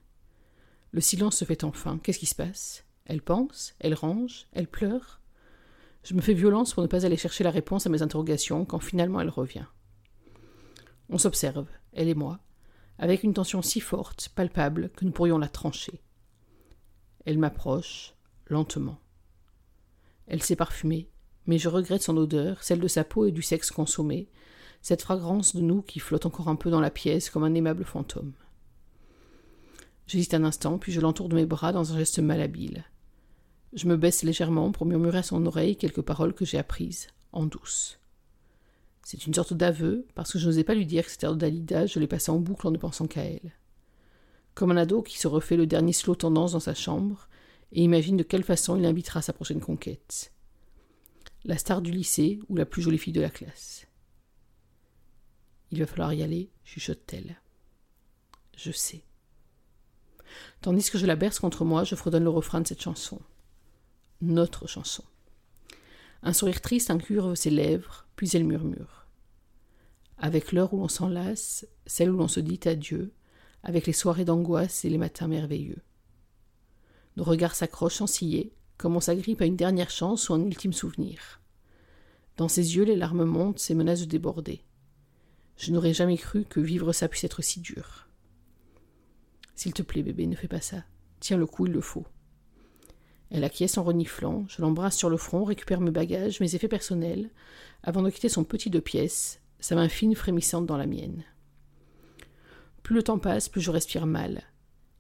le 0.93 1.01
silence 1.01 1.37
se 1.37 1.45
fait 1.45 1.65
enfin. 1.65 1.99
Qu'est-ce 1.99 2.21
qui 2.21 2.27
se 2.27 2.37
passe? 2.37 2.85
Elle 3.07 3.23
pense 3.23 3.75
Elle 3.81 3.95
range 3.95 4.47
Elle 4.53 4.69
pleure 4.69 5.19
Je 6.09 6.15
me 6.15 6.23
fais 6.23 6.33
violence 6.33 6.73
pour 6.73 6.83
ne 6.83 6.89
pas 6.89 7.05
aller 7.05 7.19
chercher 7.19 7.45
la 7.45 7.51
réponse 7.51 7.87
à 7.87 7.91
mes 7.91 8.01
interrogations 8.01 8.65
quand 8.65 8.79
finalement 8.79 9.21
elle 9.21 9.29
revient. 9.29 9.67
On 11.11 11.19
s'observe, 11.19 11.67
elle 11.93 12.09
et 12.09 12.15
moi, 12.15 12.41
avec 12.97 13.25
une 13.25 13.35
tension 13.35 13.61
si 13.61 13.81
forte, 13.81 14.31
palpable, 14.31 14.89
que 14.97 15.05
nous 15.05 15.11
pourrions 15.11 15.37
la 15.37 15.51
trancher. 15.51 16.01
Elle 17.27 17.37
m'approche, 17.37 18.15
lentement. 18.47 18.99
Elle 20.27 20.43
s'est 20.43 20.57
parfumée, 20.57 21.11
mais 21.45 21.59
je 21.59 21.69
regrette 21.69 22.03
son 22.03 22.17
odeur, 22.17 22.65
celle 22.65 22.81
de 22.81 22.89
sa 22.89 23.05
peau 23.05 23.27
et 23.27 23.31
du 23.31 23.43
sexe 23.43 23.71
consommé, 23.71 24.31
cette 24.81 25.03
fragrance 25.03 25.55
de 25.55 25.61
nous 25.61 25.83
qui 25.83 26.01
flotte 26.01 26.25
encore 26.25 26.49
un 26.49 26.57
peu 26.57 26.71
dans 26.71 26.81
la 26.81 26.91
pièce 26.91 27.29
comme 27.29 27.45
un 27.45 27.53
aimable 27.53 27.85
fantôme. 27.85 28.33
J'hésite 30.07 30.33
un 30.33 30.45
instant, 30.45 30.79
puis 30.79 30.91
je 30.91 31.03
l'entoure 31.03 31.29
de 31.29 31.35
mes 31.35 31.45
bras 31.45 31.73
dans 31.73 31.93
un 31.93 31.99
geste 31.99 32.19
malhabile. 32.19 32.87
Je 33.73 33.87
me 33.87 33.97
baisse 33.97 34.23
légèrement 34.23 34.73
pour 34.73 34.87
murmurer 34.87 35.19
à 35.19 35.23
son 35.23 35.45
oreille 35.45 35.77
quelques 35.77 36.03
paroles 36.03 36.35
que 36.35 36.45
j'ai 36.45 36.59
apprises, 36.59 37.09
en 37.33 37.45
douce. 37.45 37.99
C'est 39.05 39.27
une 39.27 39.35
sorte 39.35 39.55
d'aveu, 39.55 40.07
parce 40.15 40.33
que 40.33 40.39
je 40.39 40.47
n'osais 40.47 40.65
pas 40.65 40.75
lui 40.75 40.87
dire 40.87 41.05
que 41.05 41.11
cette 41.11 41.25
heure 41.25 41.35
de 41.35 41.41
Dalida, 41.41 41.87
je 41.87 41.99
l'ai 41.99 42.07
passée 42.07 42.31
en 42.31 42.39
boucle 42.39 42.67
en 42.67 42.71
ne 42.71 42.79
pensant 42.79 43.07
qu'à 43.07 43.25
elle. 43.25 43.53
Comme 44.55 44.71
un 44.71 44.77
ado 44.77 45.03
qui 45.03 45.19
se 45.19 45.29
refait 45.29 45.57
le 45.57 45.67
dernier 45.67 45.93
slow 45.93 46.15
tendance 46.15 46.53
dans 46.53 46.61
sa 46.61 46.75
chambre 46.75 47.29
et 47.73 47.83
imagine 47.83 48.17
de 48.17 48.23
quelle 48.23 48.43
façon 48.43 48.77
il 48.77 48.85
invitera 48.85 49.23
sa 49.23 49.33
prochaine 49.33 49.61
conquête. 49.61 50.33
La 51.45 51.59
star 51.59 51.83
du 51.83 51.91
lycée 51.91 52.41
ou 52.49 52.57
la 52.57 52.67
plus 52.67 52.83
jolie 52.83 52.99
fille 52.99 53.13
de 53.13 53.21
la 53.21 53.31
classe. 53.31 53.87
Il 55.71 55.81
va 55.81 55.87
falloir 55.87 56.13
y 56.15 56.23
aller, 56.23 56.51
chuchote-t-elle. 56.65 57.41
Je 58.57 58.73
sais. 58.73 59.05
Tandis 60.61 60.91
que 60.91 60.99
je 60.99 61.07
la 61.07 61.17
berce 61.17 61.39
contre 61.39 61.65
moi, 61.65 61.85
je 61.85 61.95
fredonne 61.95 62.25
le 62.25 62.31
refrain 62.31 62.61
de 62.61 62.67
cette 62.67 62.83
chanson. 62.83 63.21
Notre 64.21 64.67
chanson. 64.67 65.05
Un 66.25 66.33
sourire 66.33 66.61
triste 66.61 66.91
incurve 66.91 67.37
ses 67.37 67.51
lèvres, 67.51 68.09
puis 68.17 68.29
elle 68.35 68.45
murmure. 68.45 69.07
avec 70.21 70.51
l'heure 70.51 70.75
où 70.75 70.79
l'on 70.79 70.89
s'enlace, 70.89 71.67
celle 71.87 72.11
où 72.11 72.17
l'on 72.17 72.27
se 72.27 72.41
dit 72.41 72.59
adieu, 72.65 73.13
avec 73.63 73.87
les 73.87 73.93
soirées 73.93 74.25
d'angoisse 74.25 74.85
et 74.85 74.91
les 74.91 74.99
matins 74.99 75.29
merveilleux. 75.29 75.83
Nos 77.17 77.23
regards 77.23 77.55
s'accrochent 77.55 78.05
scier, 78.07 78.53
comme 78.77 78.97
on 78.97 79.01
s'agrippe 79.01 79.41
à 79.41 79.47
une 79.47 79.55
dernière 79.55 79.91
chance 79.91 80.29
ou 80.29 80.35
un 80.35 80.45
ultime 80.45 80.73
souvenir. 80.73 81.41
Dans 82.37 82.49
ses 82.49 82.77
yeux, 82.77 82.85
les 82.85 82.97
larmes 82.97 83.25
montent, 83.25 83.61
ses 83.61 83.77
menaces 83.77 84.01
de 84.01 84.07
déborder. 84.07 84.65
Je 85.57 85.73
n'aurais 85.73 85.95
jamais 85.95 86.19
cru 86.19 86.45
que 86.45 86.61
vivre 86.61 86.93
ça 86.93 87.09
puisse 87.09 87.25
être 87.25 87.43
si 87.43 87.61
dur. 87.61 88.09
S'il 89.55 89.73
te 89.73 89.83
plaît, 89.83 90.03
bébé, 90.03 90.27
ne 90.27 90.37
fais 90.37 90.49
pas 90.49 90.61
ça. 90.61 90.85
Tiens 91.21 91.37
le 91.37 91.47
coup, 91.47 91.67
il 91.67 91.73
le 91.73 91.81
faut. 91.81 92.07
Elle 93.31 93.45
acquiesce 93.45 93.77
en 93.77 93.83
reniflant, 93.83 94.47
je 94.49 94.63
l'embrasse 94.63 94.97
sur 94.97 95.11
le 95.11 95.17
front, 95.17 95.45
récupère 95.45 95.81
mes 95.81 95.91
bagages, 95.91 96.41
mes 96.41 96.55
effets 96.55 96.69
personnels, 96.69 97.31
avant 97.83 98.03
de 98.03 98.11
quitter 98.11 98.29
son 98.29 98.45
petit 98.45 98.71
deux 98.71 98.81
pièces, 98.81 99.41
sa 99.61 99.75
main 99.75 99.89
fine 99.89 100.15
frémissante 100.15 100.67
dans 100.67 100.77
la 100.79 100.87
mienne. 100.87 101.25
Plus 102.83 102.95
le 102.95 103.03
temps 103.03 103.19
passe, 103.19 103.49
plus 103.49 103.61
je 103.61 103.71
respire 103.71 104.07
mal. 104.07 104.45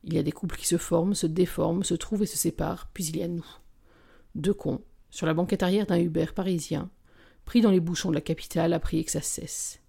Il 0.04 0.12
y 0.12 0.18
a 0.18 0.22
des 0.22 0.32
couples 0.32 0.56
qui 0.56 0.66
se 0.66 0.76
forment, 0.76 1.14
se 1.14 1.26
déforment, 1.26 1.84
se 1.84 1.94
trouvent 1.94 2.22
et 2.22 2.26
se 2.26 2.36
séparent, 2.36 2.90
puis 2.92 3.04
il 3.04 3.16
y 3.16 3.22
a 3.22 3.28
nous. 3.28 3.46
Deux 4.34 4.54
cons, 4.54 4.82
sur 5.10 5.26
la 5.26 5.34
banquette 5.34 5.62
arrière 5.62 5.86
d'un 5.86 5.98
Uber 5.98 6.26
parisien, 6.34 6.90
pris 7.46 7.62
dans 7.62 7.70
les 7.70 7.80
bouchons 7.80 8.10
de 8.10 8.14
la 8.14 8.20
capitale 8.20 8.74
à 8.74 8.78
prier 8.78 9.04
que 9.04 9.10
ça 9.10 9.22
cesse. 9.22 9.80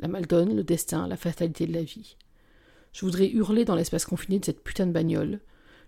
La 0.00 0.08
maldonne, 0.08 0.56
le 0.56 0.64
destin, 0.64 1.06
la 1.06 1.16
fatalité 1.16 1.66
de 1.66 1.74
la 1.74 1.82
vie. 1.82 2.16
Je 2.92 3.04
voudrais 3.04 3.28
hurler 3.28 3.64
dans 3.64 3.74
l'espace 3.74 4.06
confiné 4.06 4.38
de 4.38 4.44
cette 4.46 4.64
putain 4.64 4.86
de 4.86 4.92
bagnole, 4.92 5.40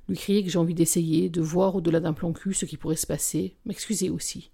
lui 0.08 0.16
crier 0.16 0.42
que 0.42 0.50
j'ai 0.50 0.58
envie 0.58 0.74
d'essayer, 0.74 1.28
de 1.28 1.40
voir 1.40 1.76
au-delà 1.76 2.00
d'un 2.00 2.12
plan 2.12 2.32
cul 2.32 2.54
ce 2.54 2.64
qui 2.64 2.76
pourrait 2.76 2.96
se 2.96 3.06
passer, 3.06 3.56
m'excuser 3.64 4.10
aussi. 4.10 4.50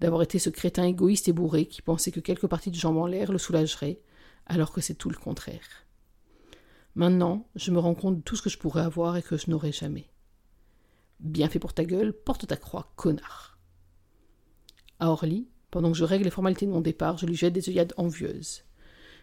D'avoir 0.00 0.22
été 0.22 0.38
ce 0.38 0.50
crétin 0.50 0.84
égoïste 0.84 1.28
et 1.28 1.32
bourré 1.32 1.66
qui 1.66 1.82
pensait 1.82 2.12
que 2.12 2.20
quelques 2.20 2.46
parties 2.46 2.70
de 2.70 2.76
jambes 2.76 2.98
en 2.98 3.06
l'air 3.06 3.32
le 3.32 3.38
soulageraient, 3.38 4.00
alors 4.46 4.72
que 4.72 4.80
c'est 4.80 4.94
tout 4.94 5.10
le 5.10 5.16
contraire. 5.16 5.86
Maintenant, 6.94 7.48
je 7.56 7.72
me 7.72 7.78
rends 7.78 7.94
compte 7.94 8.18
de 8.18 8.22
tout 8.22 8.36
ce 8.36 8.42
que 8.42 8.50
je 8.50 8.58
pourrais 8.58 8.82
avoir 8.82 9.16
et 9.16 9.22
que 9.22 9.36
je 9.36 9.50
n'aurai 9.50 9.72
jamais. 9.72 10.08
Bien 11.20 11.48
fait 11.48 11.58
pour 11.58 11.74
ta 11.74 11.84
gueule, 11.84 12.12
porte 12.12 12.46
ta 12.46 12.56
croix, 12.56 12.92
connard. 12.96 13.58
À 14.98 15.10
Orly, 15.10 15.48
pendant 15.70 15.92
que 15.92 15.98
je 15.98 16.04
règle 16.04 16.24
les 16.24 16.30
formalités 16.30 16.66
de 16.66 16.70
mon 16.70 16.80
départ, 16.80 17.18
je 17.18 17.26
lui 17.26 17.36
jette 17.36 17.52
des 17.52 17.68
œillades 17.68 17.92
envieuses. 17.96 18.64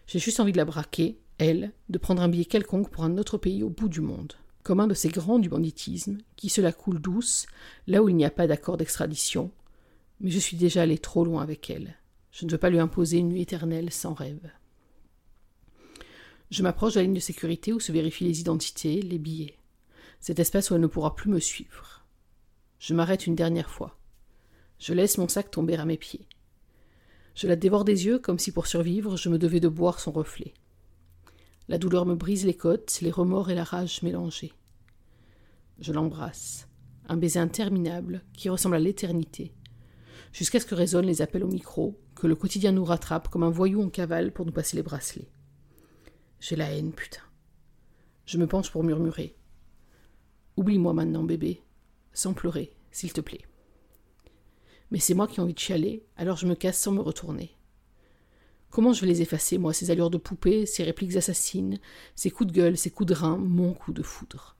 J'ai 0.06 0.18
juste 0.18 0.38
envie 0.38 0.52
de 0.52 0.56
la 0.56 0.64
braquer, 0.64 1.18
elle, 1.38 1.72
de 1.88 1.98
prendre 1.98 2.22
un 2.22 2.28
billet 2.28 2.44
quelconque 2.44 2.90
pour 2.90 3.04
un 3.04 3.18
autre 3.18 3.38
pays 3.38 3.62
au 3.62 3.70
bout 3.70 3.88
du 3.88 4.00
monde. 4.00 4.34
Comme 4.64 4.80
un 4.80 4.88
de 4.88 4.94
ces 4.94 5.08
grands 5.08 5.38
du 5.38 5.48
banditisme, 5.48 6.18
qui 6.34 6.48
se 6.48 6.60
la 6.60 6.72
coule 6.72 6.98
douce, 6.98 7.46
là 7.86 8.02
où 8.02 8.08
il 8.08 8.16
n'y 8.16 8.24
a 8.24 8.30
pas 8.30 8.48
d'accord 8.48 8.76
d'extradition. 8.76 9.52
Mais 10.20 10.30
je 10.30 10.38
suis 10.40 10.56
déjà 10.56 10.82
allé 10.82 10.98
trop 10.98 11.24
loin 11.24 11.42
avec 11.42 11.70
elle. 11.70 11.94
Je 12.32 12.44
ne 12.44 12.50
veux 12.50 12.58
pas 12.58 12.70
lui 12.70 12.80
imposer 12.80 13.18
une 13.18 13.28
nuit 13.28 13.42
éternelle 13.42 13.92
sans 13.92 14.14
rêve. 14.14 14.50
Je 16.50 16.62
m'approche 16.62 16.94
de 16.94 17.00
la 17.00 17.04
ligne 17.04 17.14
de 17.14 17.20
sécurité 17.20 17.72
où 17.72 17.78
se 17.78 17.92
vérifient 17.92 18.24
les 18.24 18.40
identités, 18.40 19.02
les 19.02 19.18
billets. 19.18 19.58
Cet 20.18 20.40
espace 20.40 20.70
où 20.70 20.74
elle 20.74 20.80
ne 20.80 20.86
pourra 20.86 21.14
plus 21.14 21.30
me 21.30 21.38
suivre. 21.38 22.04
Je 22.78 22.94
m'arrête 22.94 23.26
une 23.26 23.34
dernière 23.34 23.70
fois. 23.70 23.98
Je 24.78 24.94
laisse 24.94 25.18
mon 25.18 25.28
sac 25.28 25.50
tomber 25.50 25.76
à 25.76 25.84
mes 25.84 25.96
pieds. 25.96 26.26
Je 27.34 27.46
la 27.46 27.56
dévore 27.56 27.84
des 27.84 28.06
yeux 28.06 28.18
comme 28.18 28.38
si 28.38 28.52
pour 28.52 28.66
survivre 28.66 29.16
je 29.16 29.28
me 29.28 29.38
devais 29.38 29.60
de 29.60 29.68
boire 29.68 30.00
son 30.00 30.12
reflet. 30.12 30.54
La 31.68 31.78
douleur 31.78 32.04
me 32.04 32.14
brise 32.14 32.44
les 32.44 32.56
côtes, 32.56 32.98
les 33.00 33.10
remords 33.10 33.50
et 33.50 33.54
la 33.54 33.64
rage 33.64 34.02
mélangés. 34.02 34.52
Je 35.78 35.92
l'embrasse, 35.92 36.68
un 37.08 37.16
baiser 37.16 37.38
interminable 37.38 38.22
qui 38.34 38.50
ressemble 38.50 38.76
à 38.76 38.80
l'éternité, 38.80 39.54
jusqu'à 40.32 40.60
ce 40.60 40.66
que 40.66 40.74
résonnent 40.74 41.06
les 41.06 41.22
appels 41.22 41.42
au 41.42 41.48
micro, 41.48 41.98
que 42.14 42.26
le 42.26 42.34
quotidien 42.34 42.72
nous 42.72 42.84
rattrape 42.84 43.28
comme 43.28 43.42
un 43.42 43.50
voyou 43.50 43.82
en 43.82 43.88
cavale 43.88 44.32
pour 44.32 44.44
nous 44.44 44.52
passer 44.52 44.76
les 44.76 44.82
bracelets. 44.82 45.30
J'ai 46.38 46.56
la 46.56 46.70
haine, 46.70 46.92
putain. 46.92 47.22
Je 48.26 48.36
me 48.36 48.46
penche 48.46 48.70
pour 48.70 48.84
murmurer. 48.84 49.34
Oublie-moi 50.56 50.92
maintenant, 50.92 51.24
bébé, 51.24 51.62
sans 52.12 52.34
pleurer, 52.34 52.76
s'il 52.90 53.12
te 53.12 53.20
plaît. 53.20 53.46
Mais 54.90 54.98
c'est 54.98 55.14
moi 55.14 55.26
qui 55.26 55.40
ai 55.40 55.42
envie 55.42 55.54
de 55.54 55.58
chialer, 55.58 56.04
alors 56.16 56.36
je 56.36 56.46
me 56.46 56.54
casse 56.54 56.78
sans 56.78 56.92
me 56.92 57.00
retourner. 57.00 57.56
Comment 58.74 58.92
je 58.92 59.02
vais 59.02 59.06
les 59.06 59.22
effacer, 59.22 59.56
moi, 59.56 59.72
ces 59.72 59.92
allures 59.92 60.10
de 60.10 60.18
poupée, 60.18 60.66
ces 60.66 60.82
répliques 60.82 61.14
assassines, 61.14 61.78
ces 62.16 62.32
coups 62.32 62.50
de 62.50 62.56
gueule, 62.56 62.76
ces 62.76 62.90
coups 62.90 63.06
de 63.06 63.14
rein, 63.14 63.36
mon 63.36 63.72
coup 63.72 63.92
de 63.92 64.02
foudre 64.02 64.56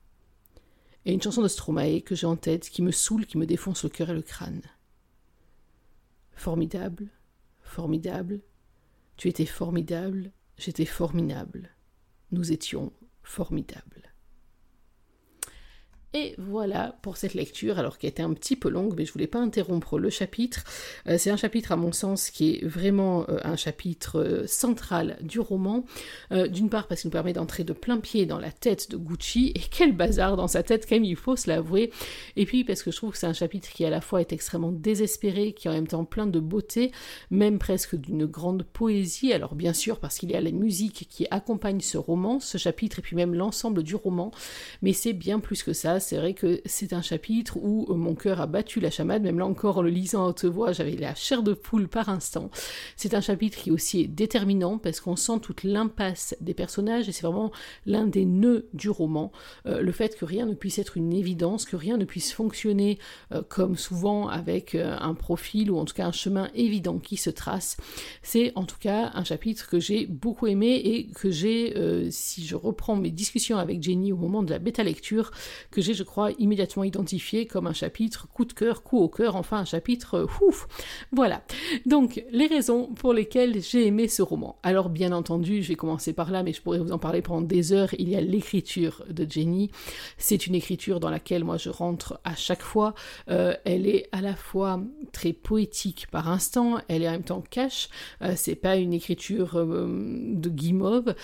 Et 1.03 1.11
une 1.11 1.21
chanson 1.21 1.41
de 1.41 1.49
Stromae 1.49 1.99
que 1.99 2.15
j'ai 2.15 2.25
en 2.25 2.37
tête 2.37 2.69
qui 2.69 2.81
me 2.81 2.91
saoule, 2.91 3.25
qui 3.25 3.37
me 3.37 3.45
défonce 3.45 3.83
le 3.83 3.89
cœur 3.89 4.11
et 4.11 4.13
le 4.13 4.21
crâne. 4.21 4.61
Formidable, 6.31 7.09
formidable, 7.61 8.39
tu 9.17 9.27
étais 9.27 9.45
formidable, 9.45 10.31
j'étais 10.57 10.85
formidable 10.85 11.75
nous 12.31 12.53
étions 12.53 12.93
formidables. 13.21 14.14
Et 16.17 16.33
voilà 16.37 16.95
pour 17.01 17.17
cette 17.17 17.33
lecture, 17.33 17.77
alors 17.77 17.97
qui 17.97 18.07
été 18.07 18.23
un 18.23 18.33
petit 18.33 18.55
peu 18.55 18.69
longue, 18.69 18.93
mais 18.95 19.03
je 19.03 19.11
voulais 19.11 19.27
pas 19.27 19.39
interrompre 19.39 19.99
le 19.99 20.09
chapitre. 20.09 20.63
Euh, 21.07 21.17
c'est 21.17 21.29
un 21.29 21.35
chapitre, 21.35 21.73
à 21.73 21.75
mon 21.75 21.91
sens, 21.91 22.29
qui 22.29 22.53
est 22.53 22.65
vraiment 22.65 23.25
euh, 23.27 23.37
un 23.43 23.57
chapitre 23.57 24.21
euh, 24.21 24.47
central 24.47 25.17
du 25.21 25.41
roman. 25.41 25.83
D'une 26.31 26.69
part, 26.69 26.87
parce 26.87 27.01
qu'il 27.01 27.09
nous 27.09 27.13
permet 27.13 27.33
d'entrer 27.33 27.63
de 27.63 27.73
plein 27.73 27.97
pied 27.97 28.25
dans 28.25 28.39
la 28.39 28.51
tête 28.51 28.89
de 28.89 28.97
Gucci, 28.97 29.51
et 29.55 29.59
quel 29.59 29.91
bazar 29.91 30.37
dans 30.37 30.47
sa 30.47 30.63
tête, 30.63 30.85
quand 30.87 30.95
même, 30.95 31.03
il 31.03 31.17
faut 31.17 31.35
se 31.35 31.49
l'avouer. 31.49 31.91
Et 32.37 32.45
puis, 32.45 32.63
parce 32.63 32.81
que 32.81 32.91
je 32.91 32.95
trouve 32.95 33.11
que 33.11 33.17
c'est 33.17 33.27
un 33.27 33.33
chapitre 33.33 33.69
qui, 33.69 33.83
à 33.83 33.89
la 33.89 33.99
fois, 33.99 34.21
est 34.21 34.31
extrêmement 34.31 34.71
désespéré, 34.71 35.51
qui 35.51 35.67
est 35.67 35.71
en 35.71 35.73
même 35.73 35.87
temps 35.87 36.05
plein 36.05 36.27
de 36.27 36.39
beauté, 36.39 36.91
même 37.29 37.59
presque 37.59 37.95
d'une 37.95 38.25
grande 38.25 38.63
poésie. 38.63 39.33
Alors, 39.33 39.55
bien 39.55 39.73
sûr, 39.73 39.99
parce 39.99 40.17
qu'il 40.17 40.31
y 40.31 40.35
a 40.35 40.41
la 40.41 40.51
musique 40.51 41.07
qui 41.09 41.27
accompagne 41.29 41.81
ce 41.81 41.97
roman, 41.97 42.39
ce 42.39 42.57
chapitre, 42.57 42.99
et 42.99 43.01
puis 43.01 43.17
même 43.17 43.33
l'ensemble 43.33 43.83
du 43.83 43.95
roman, 43.95 44.31
mais 44.81 44.93
c'est 44.93 45.13
bien 45.13 45.39
plus 45.39 45.61
que 45.61 45.73
ça 45.73 45.99
c'est 46.05 46.17
vrai 46.17 46.33
que 46.33 46.61
c'est 46.65 46.93
un 46.93 47.01
chapitre 47.01 47.57
où 47.57 47.87
euh, 47.89 47.95
mon 47.95 48.13
cœur 48.13 48.39
a 48.39 48.45
battu 48.45 48.79
la 48.79 48.91
chamade, 48.91 49.23
même 49.23 49.39
là 49.39 49.45
encore 49.45 49.79
en 49.79 49.81
le 49.81 49.89
lisant 49.89 50.25
à 50.25 50.29
haute 50.29 50.45
voix, 50.45 50.71
j'avais 50.71 50.95
la 50.95 51.15
chair 51.15 51.41
de 51.41 51.53
poule 51.53 51.87
par 51.87 52.09
instant. 52.09 52.51
C'est 52.95 53.15
un 53.15 53.21
chapitre 53.21 53.57
qui 53.57 53.71
aussi 53.71 54.01
est 54.01 54.07
déterminant 54.07 54.77
parce 54.77 54.99
qu'on 54.99 55.15
sent 55.15 55.39
toute 55.41 55.63
l'impasse 55.63 56.35
des 56.41 56.53
personnages 56.53 57.09
et 57.09 57.11
c'est 57.11 57.23
vraiment 57.23 57.51
l'un 57.85 58.05
des 58.05 58.25
nœuds 58.25 58.67
du 58.73 58.89
roman. 58.89 59.31
Euh, 59.65 59.81
le 59.81 59.91
fait 59.91 60.15
que 60.15 60.25
rien 60.25 60.45
ne 60.45 60.53
puisse 60.53 60.77
être 60.77 60.95
une 60.95 61.11
évidence, 61.11 61.65
que 61.65 61.75
rien 61.75 61.97
ne 61.97 62.05
puisse 62.05 62.31
fonctionner 62.31 62.99
euh, 63.31 63.41
comme 63.41 63.75
souvent 63.75 64.27
avec 64.27 64.75
un 64.75 65.13
profil 65.15 65.71
ou 65.71 65.77
en 65.77 65.85
tout 65.85 65.93
cas 65.93 66.05
un 66.05 66.11
chemin 66.11 66.49
évident 66.53 66.99
qui 66.99 67.17
se 67.17 67.31
trace. 67.31 67.77
C'est 68.21 68.51
en 68.55 68.63
tout 68.63 68.77
cas 68.79 69.11
un 69.15 69.23
chapitre 69.23 69.67
que 69.67 69.79
j'ai 69.79 70.05
beaucoup 70.05 70.45
aimé 70.45 70.75
et 70.83 71.07
que 71.07 71.31
j'ai, 71.31 71.73
si 72.11 72.45
je 72.45 72.55
reprends 72.55 72.95
mes 72.95 73.11
discussions 73.11 73.57
avec 73.57 73.81
Jenny 73.81 74.11
au 74.11 74.17
moment 74.17 74.43
de 74.43 74.51
la 74.51 74.59
bêta 74.59 74.83
lecture, 74.83 75.31
que 75.71 75.81
j'ai 75.81 75.94
je 75.95 76.03
crois, 76.03 76.31
immédiatement 76.37 76.83
identifié 76.83 77.45
comme 77.47 77.67
un 77.67 77.73
chapitre 77.73 78.27
coup 78.27 78.45
de 78.45 78.53
cœur, 78.53 78.83
coup 78.83 78.99
au 78.99 79.09
cœur, 79.09 79.35
enfin 79.35 79.59
un 79.59 79.65
chapitre 79.65 80.15
euh, 80.15 80.27
ouf. 80.41 80.67
Voilà. 81.11 81.41
Donc, 81.85 82.23
les 82.31 82.47
raisons 82.47 82.87
pour 82.87 83.13
lesquelles 83.13 83.61
j'ai 83.61 83.87
aimé 83.87 84.07
ce 84.07 84.21
roman. 84.21 84.57
Alors, 84.63 84.89
bien 84.89 85.11
entendu, 85.11 85.63
je 85.63 85.69
vais 85.69 85.75
commencer 85.75 86.13
par 86.13 86.31
là, 86.31 86.43
mais 86.43 86.53
je 86.53 86.61
pourrais 86.61 86.79
vous 86.79 86.91
en 86.91 86.99
parler 86.99 87.21
pendant 87.21 87.41
des 87.41 87.73
heures. 87.73 87.93
Il 87.97 88.09
y 88.09 88.15
a 88.15 88.21
l'écriture 88.21 89.03
de 89.09 89.25
Jenny. 89.29 89.71
C'est 90.17 90.47
une 90.47 90.55
écriture 90.55 90.99
dans 90.99 91.09
laquelle 91.09 91.43
moi 91.43 91.57
je 91.57 91.69
rentre 91.69 92.19
à 92.23 92.35
chaque 92.35 92.61
fois. 92.61 92.93
Euh, 93.29 93.55
elle 93.65 93.87
est 93.87 94.07
à 94.11 94.21
la 94.21 94.35
fois 94.35 94.81
très 95.11 95.33
poétique 95.33 96.07
par 96.11 96.29
instant, 96.29 96.79
elle 96.87 97.03
est 97.03 97.07
en 97.07 97.13
même 97.13 97.23
temps 97.23 97.43
cash. 97.49 97.89
Euh, 98.21 98.33
c'est 98.35 98.55
pas 98.55 98.75
une 98.75 98.93
écriture 98.93 99.65
de 99.65 100.49
guimauve, 100.49 101.15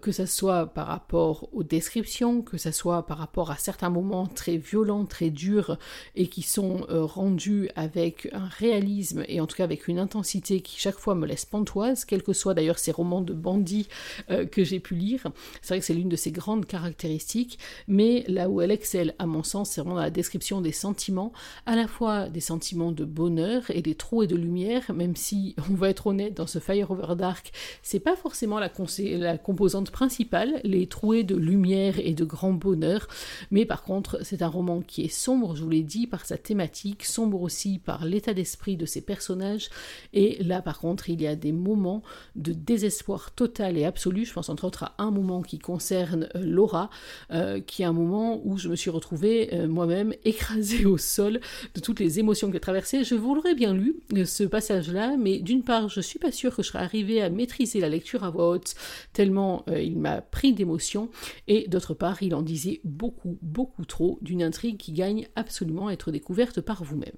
que 0.00 0.12
ça 0.12 0.26
soit 0.26 0.66
par 0.66 0.86
rapport 0.86 1.48
aux 1.52 1.62
descriptions, 1.62 2.42
que 2.42 2.58
ça 2.58 2.72
soit 2.72 3.06
par 3.06 3.18
rapport 3.18 3.50
à 3.50 3.56
certains 3.56 3.90
moments 3.90 4.03
très 4.34 4.56
violents, 4.56 5.04
très 5.04 5.30
durs 5.30 5.78
et 6.14 6.26
qui 6.28 6.42
sont 6.42 6.86
euh, 6.90 7.04
rendus 7.04 7.68
avec 7.76 8.28
un 8.32 8.46
réalisme 8.46 9.24
et 9.28 9.40
en 9.40 9.46
tout 9.46 9.56
cas 9.56 9.64
avec 9.64 9.88
une 9.88 9.98
intensité 9.98 10.60
qui 10.60 10.78
chaque 10.78 10.98
fois 10.98 11.14
me 11.14 11.26
laisse 11.26 11.44
pantoise, 11.44 12.04
quels 12.04 12.22
que 12.22 12.32
soient 12.32 12.54
d'ailleurs 12.54 12.78
ces 12.78 12.92
romans 12.92 13.20
de 13.20 13.32
bandits 13.32 13.88
euh, 14.30 14.46
que 14.46 14.64
j'ai 14.64 14.80
pu 14.80 14.94
lire. 14.94 15.26
C'est 15.62 15.74
vrai 15.74 15.80
que 15.80 15.86
c'est 15.86 15.94
l'une 15.94 16.08
de 16.08 16.16
ses 16.16 16.32
grandes 16.32 16.66
caractéristiques, 16.66 17.58
mais 17.88 18.24
là 18.28 18.48
où 18.48 18.60
elle 18.60 18.70
excelle, 18.70 19.14
à 19.18 19.26
mon 19.26 19.42
sens, 19.42 19.70
c'est 19.70 19.80
vraiment 19.80 19.96
la 19.96 20.10
description 20.10 20.60
des 20.60 20.72
sentiments, 20.72 21.32
à 21.66 21.76
la 21.76 21.86
fois 21.88 22.28
des 22.28 22.40
sentiments 22.40 22.92
de 22.92 23.04
bonheur 23.04 23.62
et 23.70 23.82
des 23.82 23.94
trous 23.94 24.22
et 24.22 24.26
de 24.26 24.36
lumière, 24.36 24.92
même 24.94 25.16
si 25.16 25.54
on 25.70 25.74
va 25.74 25.90
être 25.90 26.06
honnête, 26.06 26.34
dans 26.34 26.46
ce 26.46 26.58
Fire 26.58 26.90
Over 26.90 27.16
Dark, 27.16 27.52
c'est 27.82 28.00
pas 28.00 28.16
forcément 28.16 28.58
la, 28.58 28.70
la 29.18 29.38
composante 29.38 29.90
principale, 29.90 30.60
les 30.64 30.86
trouées 30.86 31.24
de 31.24 31.36
lumière 31.36 31.98
et 31.98 32.12
de 32.12 32.24
grand 32.24 32.52
bonheur, 32.52 33.08
mais 33.50 33.64
par 33.64 33.82
contre 33.82 33.93
c'est 34.22 34.42
un 34.42 34.48
roman 34.48 34.80
qui 34.80 35.02
est 35.02 35.08
sombre, 35.08 35.56
je 35.56 35.62
vous 35.62 35.70
l'ai 35.70 35.82
dit, 35.82 36.06
par 36.06 36.26
sa 36.26 36.36
thématique, 36.36 37.04
sombre 37.04 37.42
aussi 37.42 37.78
par 37.78 38.04
l'état 38.04 38.34
d'esprit 38.34 38.76
de 38.76 38.86
ses 38.86 39.00
personnages. 39.00 39.68
Et 40.12 40.42
là, 40.42 40.62
par 40.62 40.78
contre, 40.78 41.10
il 41.10 41.20
y 41.20 41.26
a 41.26 41.36
des 41.36 41.52
moments 41.52 42.02
de 42.36 42.52
désespoir 42.52 43.32
total 43.32 43.78
et 43.78 43.84
absolu. 43.84 44.24
Je 44.24 44.32
pense 44.32 44.48
entre 44.48 44.64
autres 44.64 44.84
à 44.84 44.94
un 44.98 45.10
moment 45.10 45.42
qui 45.42 45.58
concerne 45.58 46.28
euh, 46.34 46.44
Laura, 46.44 46.90
euh, 47.30 47.60
qui 47.60 47.82
est 47.82 47.86
un 47.86 47.92
moment 47.92 48.40
où 48.44 48.58
je 48.58 48.68
me 48.68 48.76
suis 48.76 48.90
retrouvée 48.90 49.50
euh, 49.52 49.68
moi-même 49.68 50.14
écrasée 50.24 50.86
au 50.86 50.98
sol 50.98 51.40
de 51.74 51.80
toutes 51.80 52.00
les 52.00 52.18
émotions 52.18 52.48
que 52.48 52.54
j'ai 52.54 52.60
traversées. 52.60 53.04
Je 53.04 53.14
vous 53.14 53.34
l'aurais 53.34 53.54
bien 53.54 53.74
lu, 53.74 53.96
ce 54.24 54.44
passage-là, 54.44 55.16
mais 55.18 55.38
d'une 55.38 55.62
part, 55.62 55.88
je 55.88 56.00
suis 56.00 56.18
pas 56.18 56.32
sûre 56.32 56.54
que 56.56 56.62
je 56.62 56.68
serais 56.68 56.84
arrivée 56.84 57.22
à 57.22 57.30
maîtriser 57.30 57.80
la 57.80 57.88
lecture 57.88 58.24
à 58.24 58.30
voix 58.30 58.48
haute, 58.50 58.74
tellement 59.12 59.64
il 59.68 59.98
m'a 59.98 60.20
pris 60.20 60.52
d'émotion, 60.52 61.08
et 61.48 61.68
d'autre 61.68 61.94
part, 61.94 62.22
il 62.22 62.34
en 62.34 62.42
disait 62.42 62.80
beaucoup, 62.84 63.38
beaucoup 63.42 63.83
trop 63.84 64.18
d'une 64.22 64.42
intrigue 64.42 64.76
qui 64.76 64.92
gagne 64.92 65.28
absolument 65.36 65.88
à 65.88 65.92
être 65.92 66.10
découverte 66.10 66.60
par 66.60 66.84
vous-même. 66.84 67.16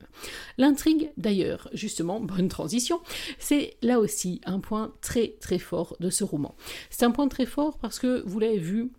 L'intrigue, 0.59 1.11
d'ailleurs, 1.17 1.69
justement, 1.73 2.21
bonne 2.37 2.49
transition, 2.49 3.01
c'est 3.39 3.77
là 3.83 3.99
aussi 4.01 4.41
un 4.45 4.61
point 4.61 4.93
très 5.01 5.35
très 5.41 5.59
fort 5.59 5.97
de 6.01 6.11
ce 6.11 6.25
roman. 6.25 6.55
C'est 6.91 7.05
un 7.05 7.11
point 7.11 7.29
très 7.29 7.47
fort 7.47 7.79
parce 7.79 7.99
que, 7.99 8.23
vous 8.27 8.39
l'avez 8.39 8.59
vu, 8.59 8.91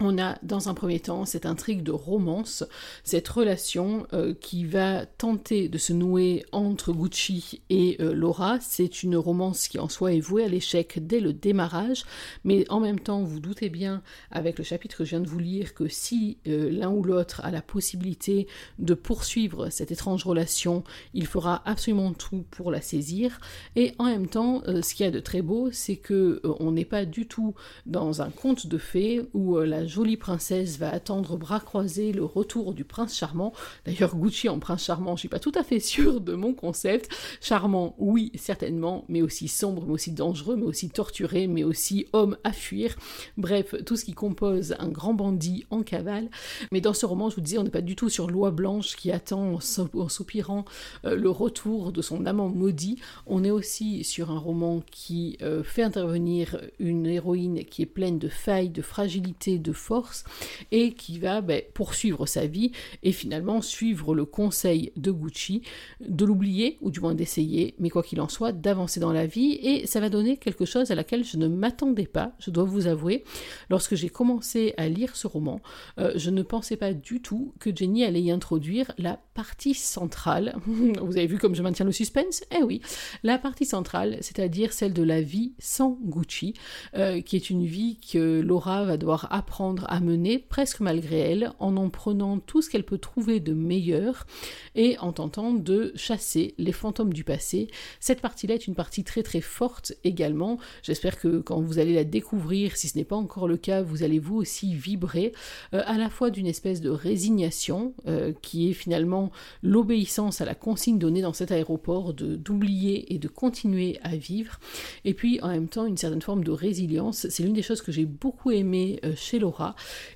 on 0.00 0.18
a 0.18 0.38
dans 0.42 0.68
un 0.68 0.74
premier 0.74 0.98
temps 0.98 1.24
cette 1.24 1.46
intrigue 1.46 1.82
de 1.84 1.92
romance, 1.92 2.64
cette 3.04 3.28
relation 3.28 4.06
euh, 4.12 4.34
qui 4.34 4.64
va 4.64 5.06
tenter 5.06 5.68
de 5.68 5.78
se 5.78 5.92
nouer 5.92 6.44
entre 6.50 6.92
Gucci 6.92 7.62
et 7.70 7.96
euh, 8.00 8.12
Laura. 8.12 8.58
C'est 8.60 9.04
une 9.04 9.16
romance 9.16 9.68
qui 9.68 9.78
en 9.78 9.88
soi 9.88 10.12
est 10.12 10.20
vouée 10.20 10.44
à 10.44 10.48
l'échec 10.48 11.06
dès 11.06 11.20
le 11.20 11.32
démarrage, 11.32 12.04
mais 12.42 12.68
en 12.70 12.80
même 12.80 12.98
temps, 12.98 13.22
vous 13.22 13.38
doutez 13.38 13.68
bien 13.68 14.02
avec 14.32 14.58
le 14.58 14.64
chapitre 14.64 14.96
que 14.96 15.04
je 15.04 15.10
viens 15.10 15.20
de 15.20 15.28
vous 15.28 15.38
lire 15.38 15.74
que 15.74 15.86
si 15.86 16.38
euh, 16.48 16.70
l'un 16.70 16.90
ou 16.90 17.04
l'autre 17.04 17.40
a 17.44 17.52
la 17.52 17.62
possibilité 17.62 18.48
de 18.80 18.94
poursuivre 18.94 19.70
cette 19.70 19.92
étrange 19.92 20.24
relation, 20.24 20.82
il 21.14 21.26
fera 21.26 21.62
absolument 21.66 22.12
tout 22.12 22.44
pour 22.50 22.72
la 22.72 22.80
saisir. 22.80 23.38
Et 23.76 23.92
en 23.98 24.06
même 24.06 24.26
temps, 24.26 24.62
ce 24.66 24.94
qu'il 24.94 25.06
y 25.06 25.08
a 25.08 25.12
de 25.12 25.20
très 25.20 25.42
beau, 25.42 25.70
c'est 25.70 25.96
que 25.96 26.40
on 26.44 26.72
n'est 26.72 26.84
pas 26.84 27.04
du 27.04 27.26
tout 27.26 27.54
dans 27.86 28.22
un 28.22 28.30
conte 28.30 28.66
de 28.66 28.78
fées 28.78 29.22
où 29.34 29.58
la 29.58 29.83
jolie 29.86 30.16
princesse 30.16 30.78
va 30.78 30.90
attendre 30.90 31.36
bras 31.36 31.60
croisés 31.60 32.12
le 32.12 32.24
retour 32.24 32.74
du 32.74 32.84
prince 32.84 33.16
charmant. 33.16 33.52
D'ailleurs, 33.84 34.16
Gucci 34.16 34.48
en 34.48 34.58
prince 34.58 34.84
charmant, 34.84 35.16
je 35.16 35.20
suis 35.20 35.28
pas 35.28 35.38
tout 35.38 35.52
à 35.54 35.62
fait 35.62 35.80
sûre 35.80 36.20
de 36.20 36.34
mon 36.34 36.52
concept. 36.54 37.10
Charmant, 37.40 37.94
oui, 37.98 38.32
certainement, 38.34 39.04
mais 39.08 39.22
aussi 39.22 39.48
sombre, 39.48 39.84
mais 39.86 39.92
aussi 39.92 40.12
dangereux, 40.12 40.56
mais 40.56 40.66
aussi 40.66 40.90
torturé, 40.90 41.46
mais 41.46 41.64
aussi 41.64 42.06
homme 42.12 42.36
à 42.44 42.52
fuir. 42.52 42.96
Bref, 43.36 43.74
tout 43.84 43.96
ce 43.96 44.04
qui 44.04 44.12
compose 44.12 44.74
un 44.78 44.88
grand 44.88 45.14
bandit 45.14 45.66
en 45.70 45.82
cavale. 45.82 46.28
Mais 46.72 46.80
dans 46.80 46.94
ce 46.94 47.06
roman, 47.06 47.30
je 47.30 47.36
vous 47.36 47.40
disais, 47.40 47.58
on 47.58 47.64
n'est 47.64 47.70
pas 47.70 47.80
du 47.80 47.96
tout 47.96 48.08
sur 48.08 48.30
Loi 48.30 48.50
Blanche 48.50 48.96
qui 48.96 49.10
attend 49.10 49.54
en 49.54 50.08
soupirant 50.08 50.64
euh, 51.04 51.16
le 51.16 51.30
retour 51.30 51.92
de 51.92 52.02
son 52.02 52.26
amant 52.26 52.48
maudit. 52.48 52.98
On 53.26 53.44
est 53.44 53.50
aussi 53.50 54.04
sur 54.04 54.30
un 54.30 54.38
roman 54.38 54.82
qui 54.90 55.38
euh, 55.42 55.62
fait 55.62 55.82
intervenir 55.82 56.60
une 56.78 57.06
héroïne 57.06 57.64
qui 57.64 57.82
est 57.82 57.86
pleine 57.86 58.18
de 58.18 58.28
failles, 58.28 58.70
de 58.70 58.82
fragilité, 58.82 59.58
de 59.58 59.72
force 59.74 60.24
et 60.72 60.92
qui 60.92 61.18
va 61.18 61.40
ben, 61.40 61.62
poursuivre 61.74 62.26
sa 62.26 62.46
vie 62.46 62.72
et 63.02 63.12
finalement 63.12 63.60
suivre 63.60 64.14
le 64.14 64.24
conseil 64.24 64.92
de 64.96 65.10
Gucci 65.10 65.62
de 66.00 66.24
l'oublier 66.24 66.78
ou 66.80 66.90
du 66.90 67.00
moins 67.00 67.14
d'essayer, 67.14 67.74
mais 67.78 67.90
quoi 67.90 68.02
qu'il 68.02 68.20
en 68.20 68.28
soit, 68.28 68.52
d'avancer 68.52 69.00
dans 69.00 69.12
la 69.12 69.26
vie 69.26 69.58
et 69.62 69.86
ça 69.86 70.00
va 70.00 70.08
donner 70.08 70.36
quelque 70.36 70.64
chose 70.64 70.90
à 70.90 70.94
laquelle 70.94 71.24
je 71.24 71.36
ne 71.36 71.48
m'attendais 71.48 72.06
pas, 72.06 72.32
je 72.38 72.50
dois 72.50 72.64
vous 72.64 72.86
avouer. 72.86 73.24
Lorsque 73.70 73.94
j'ai 73.94 74.08
commencé 74.08 74.74
à 74.76 74.88
lire 74.88 75.16
ce 75.16 75.26
roman, 75.26 75.60
euh, 75.98 76.12
je 76.16 76.30
ne 76.30 76.42
pensais 76.42 76.76
pas 76.76 76.92
du 76.92 77.20
tout 77.20 77.52
que 77.60 77.74
Jenny 77.74 78.04
allait 78.04 78.22
y 78.22 78.30
introduire 78.30 78.92
la 78.98 79.18
partie 79.34 79.74
centrale. 79.74 80.56
vous 80.66 81.16
avez 81.16 81.26
vu 81.26 81.38
comme 81.38 81.54
je 81.54 81.62
maintiens 81.62 81.86
le 81.86 81.92
suspense? 81.92 82.44
Eh 82.56 82.62
oui, 82.62 82.80
la 83.22 83.38
partie 83.38 83.64
centrale, 83.64 84.18
c'est-à-dire 84.20 84.72
celle 84.72 84.92
de 84.92 85.02
la 85.02 85.20
vie 85.20 85.54
sans 85.58 85.98
Gucci, 86.02 86.54
euh, 86.96 87.20
qui 87.20 87.36
est 87.36 87.50
une 87.50 87.64
vie 87.64 87.98
que 88.00 88.40
Laura 88.40 88.84
va 88.84 88.96
devoir 88.96 89.28
apprendre 89.30 89.63
à 89.86 90.00
mener 90.00 90.38
presque 90.38 90.80
malgré 90.80 91.18
elle, 91.18 91.52
en 91.58 91.76
en 91.76 91.88
prenant 91.90 92.38
tout 92.38 92.62
ce 92.62 92.70
qu'elle 92.70 92.84
peut 92.84 92.98
trouver 92.98 93.40
de 93.40 93.54
meilleur 93.54 94.26
et 94.74 94.98
en 94.98 95.12
tentant 95.12 95.52
de 95.52 95.92
chasser 95.94 96.54
les 96.58 96.72
fantômes 96.72 97.12
du 97.12 97.24
passé. 97.24 97.68
Cette 98.00 98.20
partie-là 98.20 98.54
est 98.54 98.66
une 98.66 98.74
partie 98.74 99.04
très 99.04 99.22
très 99.22 99.40
forte 99.40 99.92
également. 100.04 100.58
J'espère 100.82 101.18
que 101.18 101.38
quand 101.38 101.60
vous 101.60 101.78
allez 101.78 101.94
la 101.94 102.04
découvrir, 102.04 102.76
si 102.76 102.88
ce 102.88 102.98
n'est 102.98 103.04
pas 103.04 103.16
encore 103.16 103.48
le 103.48 103.56
cas, 103.56 103.82
vous 103.82 104.02
allez 104.02 104.18
vous 104.18 104.36
aussi 104.36 104.74
vibrer 104.74 105.32
euh, 105.72 105.82
à 105.86 105.96
la 105.96 106.10
fois 106.10 106.30
d'une 106.30 106.46
espèce 106.46 106.80
de 106.80 106.90
résignation 106.90 107.94
euh, 108.06 108.32
qui 108.42 108.70
est 108.70 108.74
finalement 108.74 109.30
l'obéissance 109.62 110.40
à 110.40 110.44
la 110.44 110.54
consigne 110.54 110.98
donnée 110.98 111.22
dans 111.22 111.32
cet 111.32 111.50
aéroport 111.50 112.14
de 112.14 112.36
d'oublier 112.36 113.14
et 113.14 113.18
de 113.18 113.28
continuer 113.28 113.98
à 114.02 114.16
vivre 114.16 114.58
et 115.04 115.14
puis 115.14 115.40
en 115.42 115.48
même 115.48 115.68
temps 115.68 115.86
une 115.86 115.96
certaine 115.96 116.22
forme 116.22 116.44
de 116.44 116.50
résilience. 116.50 117.26
C'est 117.30 117.42
l'une 117.42 117.52
des 117.52 117.62
choses 117.62 117.82
que 117.82 117.92
j'ai 117.92 118.04
beaucoup 118.04 118.50
aimé 118.50 119.00
euh, 119.04 119.12
chez 119.16 119.38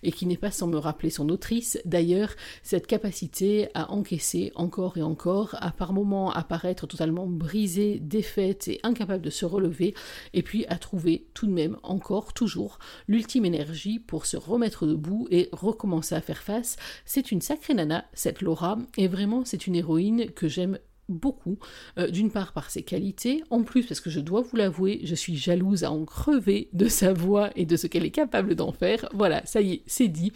Et 0.03 0.13
qui 0.13 0.27
n'est 0.27 0.37
pas 0.37 0.51
sans 0.51 0.67
me 0.67 0.79
rappeler 0.79 1.11
son 1.11 1.29
autrice. 1.29 1.79
D'ailleurs, 1.85 2.31
cette 2.63 2.87
capacité 2.87 3.69
à 3.75 3.91
encaisser 3.93 4.53
encore 4.55 4.97
et 4.97 5.03
encore, 5.03 5.57
à 5.61 5.71
par 5.71 5.93
moments 5.93 6.33
apparaître 6.33 6.87
totalement 6.87 7.27
brisée, 7.27 7.99
défaite 8.01 8.69
et 8.69 8.81
incapable 8.83 9.23
de 9.23 9.31
se 9.31 9.45
relever, 9.45 9.95
et 10.33 10.43
puis 10.43 10.67
à 10.67 10.77
trouver 10.77 11.27
tout 11.35 11.47
de 11.47 11.53
même 11.53 11.77
encore, 11.83 12.33
toujours, 12.33 12.79
l'ultime 13.07 13.45
énergie 13.45 13.99
pour 13.99 14.27
se 14.27 14.37
remettre 14.37 14.87
debout 14.87 15.27
et 15.31 15.49
recommencer 15.53 16.15
à 16.15 16.21
faire 16.21 16.43
face. 16.43 16.77
C'est 17.05 17.33
une 17.33 17.41
sacrée 17.41 17.75
nana, 17.75 18.05
cette 18.13 18.43
Laura, 18.43 18.79
et 18.97 19.09
vraiment 19.09 19.45
c'est 19.45 19.67
une 19.67 19.77
héroïne 19.77 20.31
que 20.31 20.49
j'aime 20.49 20.79
beaucoup, 21.09 21.59
euh, 21.99 22.09
d'une 22.09 22.31
part 22.31 22.53
par 22.53 22.71
ses 22.71 22.83
qualités, 22.83 23.43
en 23.51 23.63
plus 23.63 23.85
parce 23.85 24.01
que 24.01 24.11
je 24.11 24.21
dois 24.21 24.43
vous 24.43 24.57
l'avouer, 24.57 25.01
je 25.05 25.15
suis 25.15 25.37
jalouse 25.37 25.85
à 25.85 25.91
en 25.91 26.05
crever 26.05 26.69
de 26.73 26.89
sa 26.89 27.13
voix 27.13 27.51
et 27.57 27.65
de 27.65 27.77
ce 27.77 27.87
qu'elle 27.87 28.05
est 28.05 28.11
capable 28.11 28.55
d'en 28.55 28.73
faire. 28.73 29.09
Voilà, 29.13 29.45
ça 29.47 29.61
y 29.61 29.75
est, 29.75 29.83
c'est 29.87 30.09
dit. 30.09 30.33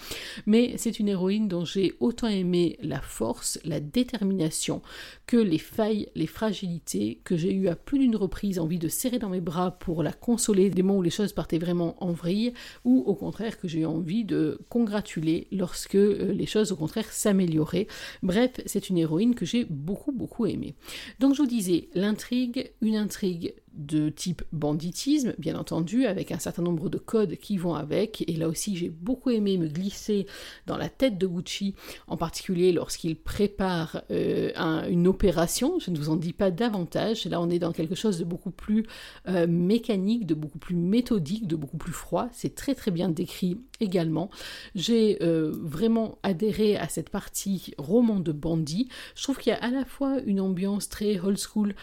Mais 0.47 0.75
c'est 0.77 0.99
une 0.99 1.09
héroïne 1.09 1.49
dont 1.49 1.65
j'ai 1.65 1.95
autant 2.01 2.29
aimé 2.29 2.79
la 2.83 3.01
force, 3.01 3.59
la 3.65 3.81
détermination, 3.81 4.83
que 5.27 5.37
les 5.37 5.59
failles, 5.59 6.09
les 6.15 6.27
fragilités, 6.27 7.21
que 7.25 7.37
j'ai 7.37 7.53
eu 7.53 7.69
à 7.69 7.77
plus 7.77 7.99
d'une 7.99 8.17
reprise 8.17 8.59
envie 8.59 8.79
de 8.79 8.89
serrer 8.89 9.19
dans 9.19 9.29
mes 9.29 9.41
bras 9.41 9.73
pour 9.73 10.03
la 10.03 10.13
consoler 10.13 10.71
des 10.71 10.83
moments 10.83 10.99
où 10.99 11.03
les 11.03 11.11
choses 11.11 11.33
partaient 11.33 11.59
vraiment 11.59 12.03
en 12.03 12.13
vrille, 12.13 12.53
ou 12.85 13.03
au 13.07 13.15
contraire 13.15 13.59
que 13.59 13.69
j'ai 13.69 13.81
eu 13.81 13.87
envie 13.87 14.25
de 14.25 14.59
congratuler 14.69 15.49
lorsque 15.53 15.95
euh, 15.95 16.33
les 16.33 16.47
choses 16.47 16.73
au 16.73 16.77
contraire 16.77 17.11
s'amélioraient. 17.11 17.87
Bref, 18.23 18.53
c'est 18.67 18.89
une 18.89 18.99
héroïne 18.99 19.35
que 19.35 19.47
j'ai 19.47 19.65
beaucoup 19.65 20.13
beaucoup 20.13 20.47
aimée. 20.47 20.62
Donc 21.19 21.35
je 21.35 21.43
vous 21.43 21.49
disais, 21.49 21.89
l'intrigue, 21.95 22.71
une 22.81 22.97
intrigue 22.97 23.55
de 23.75 24.11
type 24.11 24.43
banditisme, 24.53 25.35
bien 25.39 25.57
entendu, 25.57 26.07
avec 26.07 26.33
un 26.33 26.39
certain 26.39 26.63
nombre 26.63 26.89
de 26.89 26.99
codes 26.99 27.37
qui 27.37 27.57
vont 27.57 27.75
avec. 27.75 28.25
Et 28.29 28.35
là 28.35 28.49
aussi, 28.49 28.77
j'ai 28.77 28.91
beaucoup 28.91 29.31
aimé 29.31 29.57
me 29.57 29.69
glisser 29.69 30.27
dans 30.67 30.77
la 30.77 30.89
tête 30.89 31.19
de 31.19 31.27
Gucci, 31.27 31.75
en 32.07 32.17
particulier 32.17 32.73
lorsqu'il 32.73 33.17
prépare 33.17 34.03
euh, 34.11 34.51
une 34.89 35.07
opération. 35.07 35.79
Je 35.79 35.91
ne 35.91 35.97
vous 35.97 36.11
en 36.11 36.17
dis 36.17 36.33
pas 36.33 36.51
davantage. 36.51 37.25
Là, 37.25 37.41
on 37.41 37.51
est 37.51 37.59
dans 37.59 37.73
quelque 37.73 37.95
chose 37.95 38.19
de 38.19 38.25
beaucoup 38.25 38.51
plus 38.51 38.87
euh, 39.29 39.47
mécanique, 39.47 40.27
de 40.27 40.35
beaucoup 40.35 40.59
plus 40.59 40.77
méthodique, 40.77 41.47
de 41.47 41.57
beaucoup 41.57 41.79
plus 41.79 41.93
froid. 41.93 42.29
C'est 42.33 42.55
très 42.55 42.75
très 42.75 42.91
bien 42.91 43.09
décrit 43.09 43.59
également. 43.81 44.31
J'ai 44.75 45.19
euh, 45.23 45.53
vraiment 45.55 46.19
adhéré 46.23 46.77
à 46.77 46.89
cette 46.89 47.11
partie 47.11 47.73
roman 47.79 48.21
de 48.21 48.33
bandit. 48.33 48.89
Je 49.15 49.23
trouve 49.23 49.39
qu'il 49.39 49.51
y 49.51 49.57
a 49.57 49.59
à 49.59 49.71
la 49.71 49.85
fois 49.85 50.19
une 50.27 50.41
ambiance 50.41 50.89
très 50.89 51.19
old 51.19 51.39
school 51.39 51.75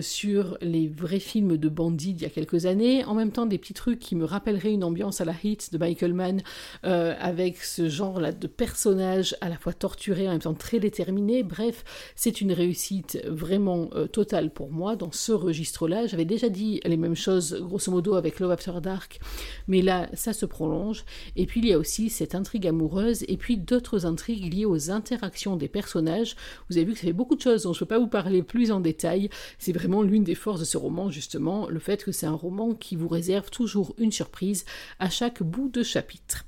sur 0.00 0.56
les 0.60 0.88
vrais 0.88 1.18
films 1.24 1.56
de 1.56 1.68
bandits 1.68 2.10
il 2.10 2.22
y 2.22 2.24
a 2.24 2.28
quelques 2.28 2.66
années, 2.66 3.04
en 3.04 3.14
même 3.14 3.32
temps 3.32 3.46
des 3.46 3.58
petits 3.58 3.74
trucs 3.74 3.98
qui 3.98 4.14
me 4.14 4.24
rappelleraient 4.24 4.72
une 4.72 4.84
ambiance 4.84 5.20
à 5.20 5.24
la 5.24 5.34
hit 5.42 5.72
de 5.72 5.78
Michael 5.78 6.12
Mann, 6.12 6.42
euh, 6.84 7.14
avec 7.18 7.62
ce 7.62 7.88
genre-là 7.88 8.32
de 8.32 8.46
personnages 8.46 9.36
à 9.40 9.48
la 9.48 9.56
fois 9.56 9.72
torturés, 9.72 10.28
en 10.28 10.32
même 10.32 10.40
temps 10.40 10.54
très 10.54 10.78
déterminés. 10.78 11.42
Bref, 11.42 11.84
c'est 12.14 12.40
une 12.40 12.52
réussite 12.52 13.20
vraiment 13.26 13.88
euh, 13.94 14.06
totale 14.06 14.50
pour 14.50 14.70
moi 14.70 14.96
dans 14.96 15.12
ce 15.12 15.32
registre-là. 15.32 16.06
J'avais 16.06 16.24
déjà 16.24 16.48
dit 16.48 16.80
les 16.84 16.96
mêmes 16.96 17.16
choses, 17.16 17.60
grosso 17.60 17.90
modo, 17.90 18.14
avec 18.14 18.38
Love 18.38 18.52
After 18.52 18.80
Dark, 18.82 19.18
mais 19.66 19.82
là, 19.82 20.08
ça 20.14 20.32
se 20.32 20.46
prolonge. 20.46 21.04
Et 21.36 21.46
puis, 21.46 21.60
il 21.60 21.66
y 21.66 21.72
a 21.72 21.78
aussi 21.78 22.10
cette 22.10 22.34
intrigue 22.34 22.66
amoureuse, 22.66 23.24
et 23.28 23.36
puis 23.36 23.56
d'autres 23.56 24.06
intrigues 24.06 24.52
liées 24.52 24.66
aux 24.66 24.90
interactions 24.90 25.56
des 25.56 25.68
personnages. 25.68 26.36
Vous 26.68 26.76
avez 26.76 26.86
vu 26.86 26.92
que 26.92 26.98
ça 26.98 27.06
fait 27.06 27.12
beaucoup 27.12 27.36
de 27.36 27.40
choses 27.40 27.62
dont 27.62 27.72
je 27.72 27.78
ne 27.78 27.80
peux 27.80 27.94
pas 27.94 27.98
vous 27.98 28.06
parler 28.06 28.42
plus 28.42 28.70
en 28.70 28.80
détail. 28.80 29.30
C'est 29.58 29.72
vraiment 29.72 30.02
l'une 30.02 30.24
des 30.24 30.34
forces 30.34 30.60
de 30.60 30.64
ce 30.64 30.76
roman, 30.76 31.10
justement 31.14 31.68
le 31.68 31.78
fait 31.78 32.04
que 32.04 32.12
c'est 32.12 32.26
un 32.26 32.32
roman 32.32 32.74
qui 32.74 32.96
vous 32.96 33.08
réserve 33.08 33.48
toujours 33.48 33.94
une 33.96 34.12
surprise 34.12 34.66
à 34.98 35.08
chaque 35.08 35.42
bout 35.42 35.68
de 35.68 35.82
chapitre. 35.82 36.44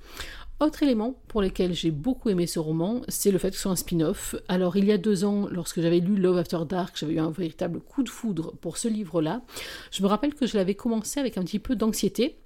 Autre 0.59 0.83
élément 0.83 1.20
pour 1.29 1.42
lequel 1.42 1.74
j'ai 1.74 1.90
beaucoup 1.90 2.31
aimé 2.31 2.46
ce 2.46 2.59
roman, 2.59 3.02
c'est 3.09 3.31
le 3.31 3.37
fait 3.37 3.50
que 3.50 3.57
ce 3.57 3.62
soit 3.62 3.72
un 3.72 3.76
spin-off. 3.76 4.35
Alors 4.48 4.76
il 4.76 4.87
y 4.87 4.92
a 4.92 4.96
deux 4.96 5.24
ans, 5.24 5.46
lorsque 5.50 5.83
j'avais 5.83 6.00
lu 6.00 6.16
Love 6.16 6.38
After 6.38 6.61
Dark, 6.66 6.96
j'avais 6.98 7.14
eu 7.14 7.18
un 7.18 7.31
véritable 7.31 7.81
coup 7.81 8.02
de 8.02 8.09
foudre 8.09 8.57
pour 8.62 8.79
ce 8.79 8.88
livre-là. 8.88 9.42
Je 9.90 10.02
me 10.02 10.09
rappelle 10.09 10.35
que 10.35 10.46
je 10.46 10.57
l'avais 10.57 10.74
commencé 10.74 11.20
avec 11.20 11.37
un 11.37 11.42
petit 11.42 11.59
peu 11.59 11.76
d'anxiété 11.76 12.38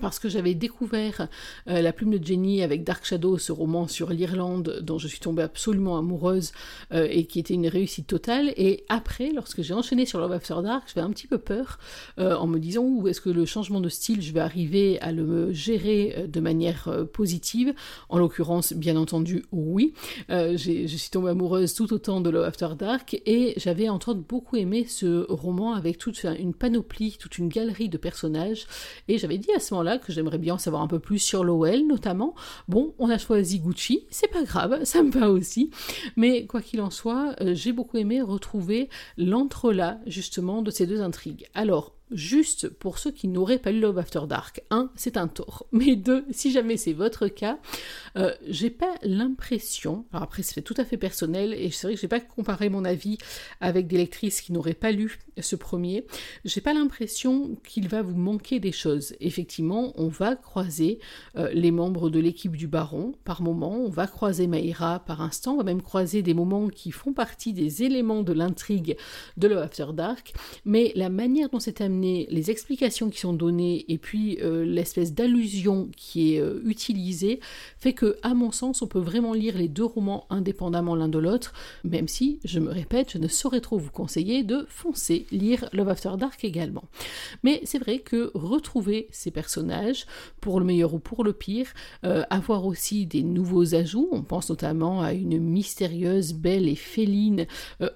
parce 0.00 0.18
que 0.18 0.28
j'avais 0.28 0.54
découvert 0.54 1.28
euh, 1.68 1.80
La 1.80 1.92
plume 1.92 2.18
de 2.18 2.24
Jenny 2.24 2.62
avec 2.62 2.84
Dark 2.84 3.04
Shadow, 3.04 3.38
ce 3.38 3.52
roman 3.52 3.88
sur 3.88 4.10
l'Irlande 4.10 4.80
dont 4.82 4.98
je 4.98 5.08
suis 5.08 5.20
tombée 5.20 5.42
absolument 5.42 5.98
amoureuse 5.98 6.52
euh, 6.92 7.06
et 7.10 7.24
qui 7.24 7.38
était 7.38 7.54
une 7.54 7.68
réussite 7.68 8.06
totale. 8.06 8.52
Et 8.56 8.84
après, 8.88 9.30
lorsque 9.34 9.62
j'ai 9.62 9.74
enchaîné 9.74 10.06
sur 10.06 10.20
Love 10.20 10.32
After 10.32 10.56
Dark, 10.62 10.90
j'avais 10.94 11.06
un 11.06 11.10
petit 11.10 11.26
peu 11.26 11.38
peur 11.38 11.78
euh, 12.18 12.36
en 12.36 12.46
me 12.46 12.58
disant 12.58 12.82
où 12.82 13.08
est-ce 13.08 13.20
que 13.20 13.30
le 13.30 13.44
changement 13.44 13.80
de 13.80 13.88
style, 13.88 14.22
je 14.22 14.32
vais 14.32 14.40
arriver 14.40 15.00
à 15.00 15.12
le 15.12 15.52
gérer 15.52 16.26
de 16.28 16.40
manière 16.40 16.88
positive? 17.12 17.74
En 18.08 18.18
l'occurrence, 18.18 18.72
bien 18.72 18.96
entendu, 18.96 19.44
oui. 19.52 19.94
je 20.28 20.86
suis 20.86 21.10
tombée 21.10 21.30
amoureuse 21.30 21.74
tout 21.74 21.92
autant 21.92 22.20
de 22.20 22.30
Love 22.30 22.44
After 22.44 22.68
Dark 22.78 23.20
et 23.26 23.54
j'avais 23.56 23.88
entre 23.88 24.10
autres 24.10 24.20
beaucoup 24.20 24.56
aimé 24.56 24.86
ce 24.86 25.26
roman 25.28 25.74
avec 25.74 25.98
toute 25.98 26.22
une 26.24 26.54
panoplie, 26.54 27.16
toute 27.18 27.38
une 27.38 27.48
galerie 27.48 27.88
de 27.88 27.98
personnages. 27.98 28.66
Et 29.08 29.18
j'avais 29.18 29.38
dit 29.38 29.52
à 29.52 29.60
ce 29.60 29.74
moment-là 29.74 29.87
que 29.96 30.12
j'aimerais 30.12 30.36
bien 30.36 30.58
savoir 30.58 30.82
un 30.82 30.88
peu 30.88 30.98
plus 30.98 31.18
sur 31.18 31.44
Lowell 31.44 31.86
notamment. 31.86 32.34
Bon, 32.68 32.94
on 32.98 33.08
a 33.08 33.16
choisi 33.16 33.60
Gucci, 33.60 34.06
c'est 34.10 34.30
pas 34.30 34.42
grave, 34.42 34.80
ça 34.84 35.02
me 35.02 35.10
va 35.10 35.30
aussi. 35.30 35.70
Mais 36.16 36.44
quoi 36.44 36.60
qu'il 36.60 36.82
en 36.82 36.90
soit, 36.90 37.34
euh, 37.40 37.54
j'ai 37.54 37.72
beaucoup 37.72 37.96
aimé 37.96 38.20
retrouver 38.20 38.90
l'entrelac 39.16 39.98
justement 40.06 40.60
de 40.60 40.70
ces 40.70 40.86
deux 40.86 41.00
intrigues. 41.00 41.46
Alors, 41.54 41.97
juste 42.10 42.68
pour 42.68 42.98
ceux 42.98 43.10
qui 43.10 43.28
n'auraient 43.28 43.58
pas 43.58 43.72
lu 43.72 43.80
Love 43.80 43.98
After 43.98 44.22
Dark. 44.28 44.62
Un, 44.70 44.90
c'est 44.94 45.16
un 45.16 45.28
tort. 45.28 45.66
Mais 45.72 45.96
deux, 45.96 46.24
si 46.30 46.50
jamais 46.50 46.76
c'est 46.76 46.92
votre 46.92 47.28
cas, 47.28 47.58
euh, 48.16 48.34
j'ai 48.46 48.70
pas 48.70 48.94
l'impression, 49.02 50.04
alors 50.12 50.24
après 50.24 50.42
c'est 50.42 50.62
tout 50.62 50.74
à 50.76 50.84
fait 50.84 50.96
personnel, 50.96 51.54
et 51.54 51.70
c'est 51.70 51.86
vrai 51.86 51.94
que 51.94 52.00
j'ai 52.00 52.08
pas 52.08 52.20
comparé 52.20 52.68
mon 52.68 52.84
avis 52.84 53.18
avec 53.60 53.86
des 53.86 53.96
lectrices 53.96 54.40
qui 54.40 54.52
n'auraient 54.52 54.74
pas 54.74 54.92
lu 54.92 55.18
ce 55.38 55.56
premier, 55.56 56.04
j'ai 56.44 56.60
pas 56.60 56.74
l'impression 56.74 57.56
qu'il 57.66 57.88
va 57.88 58.02
vous 58.02 58.16
manquer 58.16 58.60
des 58.60 58.72
choses. 58.72 59.14
Effectivement, 59.20 59.92
on 59.96 60.08
va 60.08 60.36
croiser 60.36 60.98
euh, 61.36 61.50
les 61.52 61.70
membres 61.70 62.10
de 62.10 62.18
l'équipe 62.18 62.56
du 62.56 62.66
baron 62.66 63.12
par 63.24 63.42
moment, 63.42 63.76
on 63.76 63.90
va 63.90 64.06
croiser 64.06 64.46
Maïra 64.46 65.00
par 65.00 65.20
instant, 65.20 65.54
on 65.54 65.58
va 65.58 65.64
même 65.64 65.82
croiser 65.82 66.22
des 66.22 66.34
moments 66.34 66.68
qui 66.68 66.90
font 66.90 67.12
partie 67.12 67.52
des 67.52 67.82
éléments 67.82 68.22
de 68.22 68.32
l'intrigue 68.32 68.96
de 69.36 69.48
Love 69.48 69.58
After 69.58 69.86
Dark, 69.94 70.32
mais 70.64 70.92
la 70.94 71.08
manière 71.08 71.48
dont 71.48 71.60
c'est 71.60 71.80
amené 71.80 71.97
les 72.02 72.50
explications 72.50 73.10
qui 73.10 73.20
sont 73.20 73.32
données 73.32 73.84
et 73.88 73.98
puis 73.98 74.38
euh, 74.42 74.64
l'espèce 74.64 75.12
d'allusion 75.12 75.88
qui 75.96 76.34
est 76.34 76.40
euh, 76.40 76.60
utilisée 76.64 77.40
fait 77.78 77.92
que, 77.92 78.16
à 78.22 78.34
mon 78.34 78.52
sens, 78.52 78.82
on 78.82 78.86
peut 78.86 78.98
vraiment 78.98 79.32
lire 79.32 79.56
les 79.56 79.68
deux 79.68 79.84
romans 79.84 80.26
indépendamment 80.30 80.94
l'un 80.94 81.08
de 81.08 81.18
l'autre, 81.18 81.52
même 81.84 82.08
si, 82.08 82.40
je 82.44 82.60
me 82.60 82.70
répète, 82.70 83.12
je 83.12 83.18
ne 83.18 83.28
saurais 83.28 83.60
trop 83.60 83.78
vous 83.78 83.90
conseiller 83.90 84.42
de 84.42 84.66
foncer 84.68 85.26
lire 85.30 85.68
Love 85.72 85.88
After 85.88 86.12
Dark 86.18 86.44
également. 86.44 86.84
Mais 87.42 87.60
c'est 87.64 87.78
vrai 87.78 87.98
que 87.98 88.30
retrouver 88.34 89.08
ces 89.10 89.30
personnages, 89.30 90.06
pour 90.40 90.60
le 90.60 90.66
meilleur 90.66 90.94
ou 90.94 90.98
pour 90.98 91.24
le 91.24 91.32
pire, 91.32 91.68
euh, 92.04 92.22
avoir 92.30 92.66
aussi 92.66 93.06
des 93.06 93.22
nouveaux 93.22 93.74
ajouts, 93.74 94.08
on 94.12 94.22
pense 94.22 94.50
notamment 94.50 95.02
à 95.02 95.12
une 95.12 95.38
mystérieuse, 95.38 96.32
belle 96.34 96.68
et 96.68 96.76
féline 96.76 97.46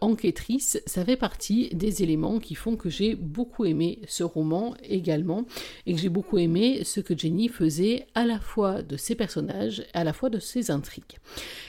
enquêtrice, 0.00 0.80
ça 0.86 1.04
fait 1.04 1.16
partie 1.16 1.68
des 1.72 2.02
éléments 2.02 2.38
qui 2.38 2.54
font 2.54 2.76
que 2.76 2.90
j'ai 2.90 3.14
beaucoup 3.14 3.64
aimé 3.64 3.91
ce 4.06 4.22
roman 4.22 4.74
également 4.88 5.44
et 5.86 5.94
que 5.94 6.00
j'ai 6.00 6.08
beaucoup 6.08 6.38
aimé 6.38 6.82
ce 6.84 7.00
que 7.00 7.16
Jenny 7.16 7.48
faisait 7.48 8.06
à 8.14 8.24
la 8.24 8.38
fois 8.38 8.82
de 8.82 8.96
ses 8.96 9.14
personnages, 9.14 9.84
à 9.94 10.04
la 10.04 10.12
fois 10.12 10.30
de 10.30 10.38
ses 10.38 10.70
intrigues. 10.70 11.18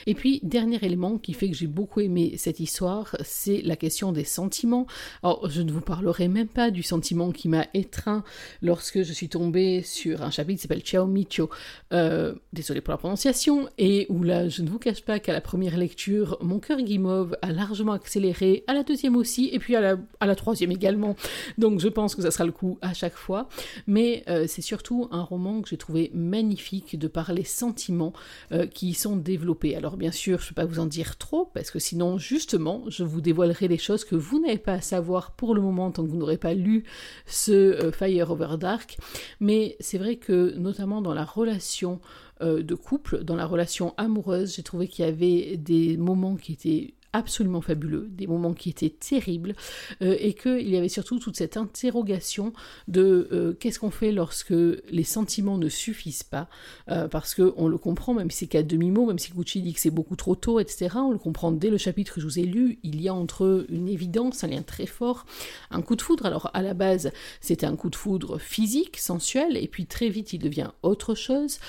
Et 0.06 0.14
puis, 0.14 0.40
dernier 0.42 0.78
élément 0.82 1.18
qui 1.18 1.32
fait 1.32 1.50
que 1.50 1.56
j'ai 1.56 1.66
beaucoup 1.66 2.00
aimé 2.00 2.34
cette 2.36 2.60
histoire, 2.60 3.16
c'est 3.22 3.62
la 3.62 3.76
question 3.76 4.12
des 4.12 4.24
sentiments. 4.24 4.86
Alors, 5.22 5.48
je 5.48 5.62
ne 5.62 5.72
vous 5.72 5.80
parlerai 5.80 6.28
même 6.28 6.48
pas 6.48 6.70
du 6.70 6.82
sentiment 6.82 7.32
qui 7.32 7.48
m'a 7.48 7.66
étreint 7.74 8.24
lorsque 8.62 9.02
je 9.02 9.12
suis 9.12 9.28
tombée 9.28 9.82
sur 9.82 10.22
un 10.22 10.30
chapitre 10.30 10.58
qui 10.58 10.62
s'appelle 10.62 10.82
Ciao 10.82 11.06
Micho, 11.06 11.50
euh, 11.92 12.34
désolé 12.52 12.80
pour 12.80 12.92
la 12.92 12.98
prononciation, 12.98 13.68
et 13.78 14.06
où 14.08 14.22
là, 14.22 14.48
je 14.48 14.62
ne 14.62 14.68
vous 14.68 14.78
cache 14.78 15.02
pas 15.02 15.18
qu'à 15.18 15.32
la 15.32 15.40
première 15.40 15.76
lecture, 15.76 16.38
mon 16.40 16.58
cœur 16.58 16.80
guimauve 16.80 17.36
a 17.42 17.52
largement 17.52 17.92
accéléré, 17.92 18.64
à 18.66 18.74
la 18.74 18.82
deuxième 18.82 19.16
aussi, 19.16 19.50
et 19.52 19.58
puis 19.58 19.76
à 19.76 19.80
la, 19.80 19.96
à 20.20 20.26
la 20.26 20.34
troisième 20.34 20.72
également. 20.72 21.16
Donc, 21.58 21.80
je 21.80 21.88
pense 21.88 22.13
que 22.16 22.22
ça 22.22 22.30
sera 22.30 22.44
le 22.44 22.52
coup 22.52 22.78
à 22.82 22.94
chaque 22.94 23.14
fois, 23.14 23.48
mais 23.86 24.24
euh, 24.28 24.46
c'est 24.48 24.62
surtout 24.62 25.08
un 25.10 25.22
roman 25.22 25.62
que 25.62 25.68
j'ai 25.68 25.76
trouvé 25.76 26.10
magnifique 26.14 26.98
de 26.98 27.08
par 27.08 27.32
les 27.32 27.44
sentiments 27.44 28.12
euh, 28.52 28.66
qui 28.66 28.90
y 28.90 28.94
sont 28.94 29.16
développés. 29.16 29.76
Alors 29.76 29.96
bien 29.96 30.12
sûr, 30.12 30.38
je 30.40 30.44
ne 30.44 30.48
peux 30.50 30.54
pas 30.54 30.64
vous 30.64 30.80
en 30.80 30.86
dire 30.86 31.16
trop, 31.16 31.50
parce 31.54 31.70
que 31.70 31.78
sinon, 31.78 32.18
justement, 32.18 32.84
je 32.88 33.04
vous 33.04 33.20
dévoilerai 33.20 33.68
des 33.68 33.78
choses 33.78 34.04
que 34.04 34.16
vous 34.16 34.40
n'avez 34.40 34.58
pas 34.58 34.74
à 34.74 34.80
savoir 34.80 35.32
pour 35.32 35.54
le 35.54 35.60
moment 35.60 35.90
tant 35.90 36.04
que 36.04 36.08
vous 36.08 36.16
n'aurez 36.16 36.38
pas 36.38 36.54
lu 36.54 36.84
ce 37.26 37.52
euh, 37.52 37.92
Fire 37.92 38.30
Over 38.30 38.56
Dark, 38.58 38.98
mais 39.40 39.76
c'est 39.80 39.98
vrai 39.98 40.16
que 40.16 40.54
notamment 40.56 41.02
dans 41.02 41.14
la 41.14 41.24
relation 41.24 42.00
de 42.40 42.74
couple, 42.74 43.22
dans 43.22 43.36
la 43.36 43.46
relation 43.46 43.94
amoureuse, 43.96 44.56
j'ai 44.56 44.64
trouvé 44.64 44.88
qu'il 44.88 45.04
y 45.04 45.08
avait 45.08 45.56
des 45.56 45.96
moments 45.96 46.34
qui 46.34 46.52
étaient 46.52 46.93
absolument 47.14 47.60
fabuleux, 47.60 48.08
des 48.10 48.26
moments 48.26 48.52
qui 48.52 48.68
étaient 48.68 48.90
terribles, 48.90 49.54
euh, 50.02 50.16
et 50.18 50.34
qu'il 50.34 50.68
y 50.68 50.76
avait 50.76 50.88
surtout 50.88 51.20
toute 51.20 51.36
cette 51.36 51.56
interrogation 51.56 52.52
de 52.88 53.28
euh, 53.32 53.54
qu'est-ce 53.54 53.78
qu'on 53.78 53.92
fait 53.92 54.10
lorsque 54.10 54.50
les 54.50 55.04
sentiments 55.04 55.56
ne 55.56 55.68
suffisent 55.68 56.24
pas, 56.24 56.48
euh, 56.90 57.06
parce 57.06 57.34
qu'on 57.36 57.68
le 57.68 57.78
comprend, 57.78 58.14
même 58.14 58.30
si 58.30 58.38
c'est 58.38 58.46
qu'à 58.48 58.64
demi-mot, 58.64 59.06
même 59.06 59.20
si 59.20 59.30
Gucci 59.30 59.62
dit 59.62 59.72
que 59.72 59.80
c'est 59.80 59.90
beaucoup 59.90 60.16
trop 60.16 60.34
tôt, 60.34 60.58
etc., 60.58 60.96
on 60.96 61.12
le 61.12 61.18
comprend 61.18 61.52
dès 61.52 61.70
le 61.70 61.78
chapitre 61.78 62.14
que 62.14 62.20
je 62.20 62.26
vous 62.26 62.40
ai 62.40 62.42
lu, 62.42 62.80
il 62.82 63.00
y 63.00 63.08
a 63.08 63.14
entre 63.14 63.44
eux 63.44 63.66
une 63.68 63.88
évidence, 63.88 64.42
un 64.42 64.48
lien 64.48 64.62
très 64.62 64.86
fort, 64.86 65.24
un 65.70 65.82
coup 65.82 65.94
de 65.94 66.02
foudre, 66.02 66.26
alors 66.26 66.50
à 66.52 66.62
la 66.62 66.74
base 66.74 67.12
c'était 67.40 67.66
un 67.66 67.76
coup 67.76 67.90
de 67.90 67.96
foudre 67.96 68.38
physique, 68.38 68.96
sensuel, 68.96 69.56
et 69.56 69.68
puis 69.68 69.86
très 69.86 70.08
vite 70.08 70.32
il 70.32 70.40
devient 70.40 70.70
autre 70.82 71.14
chose, 71.14 71.60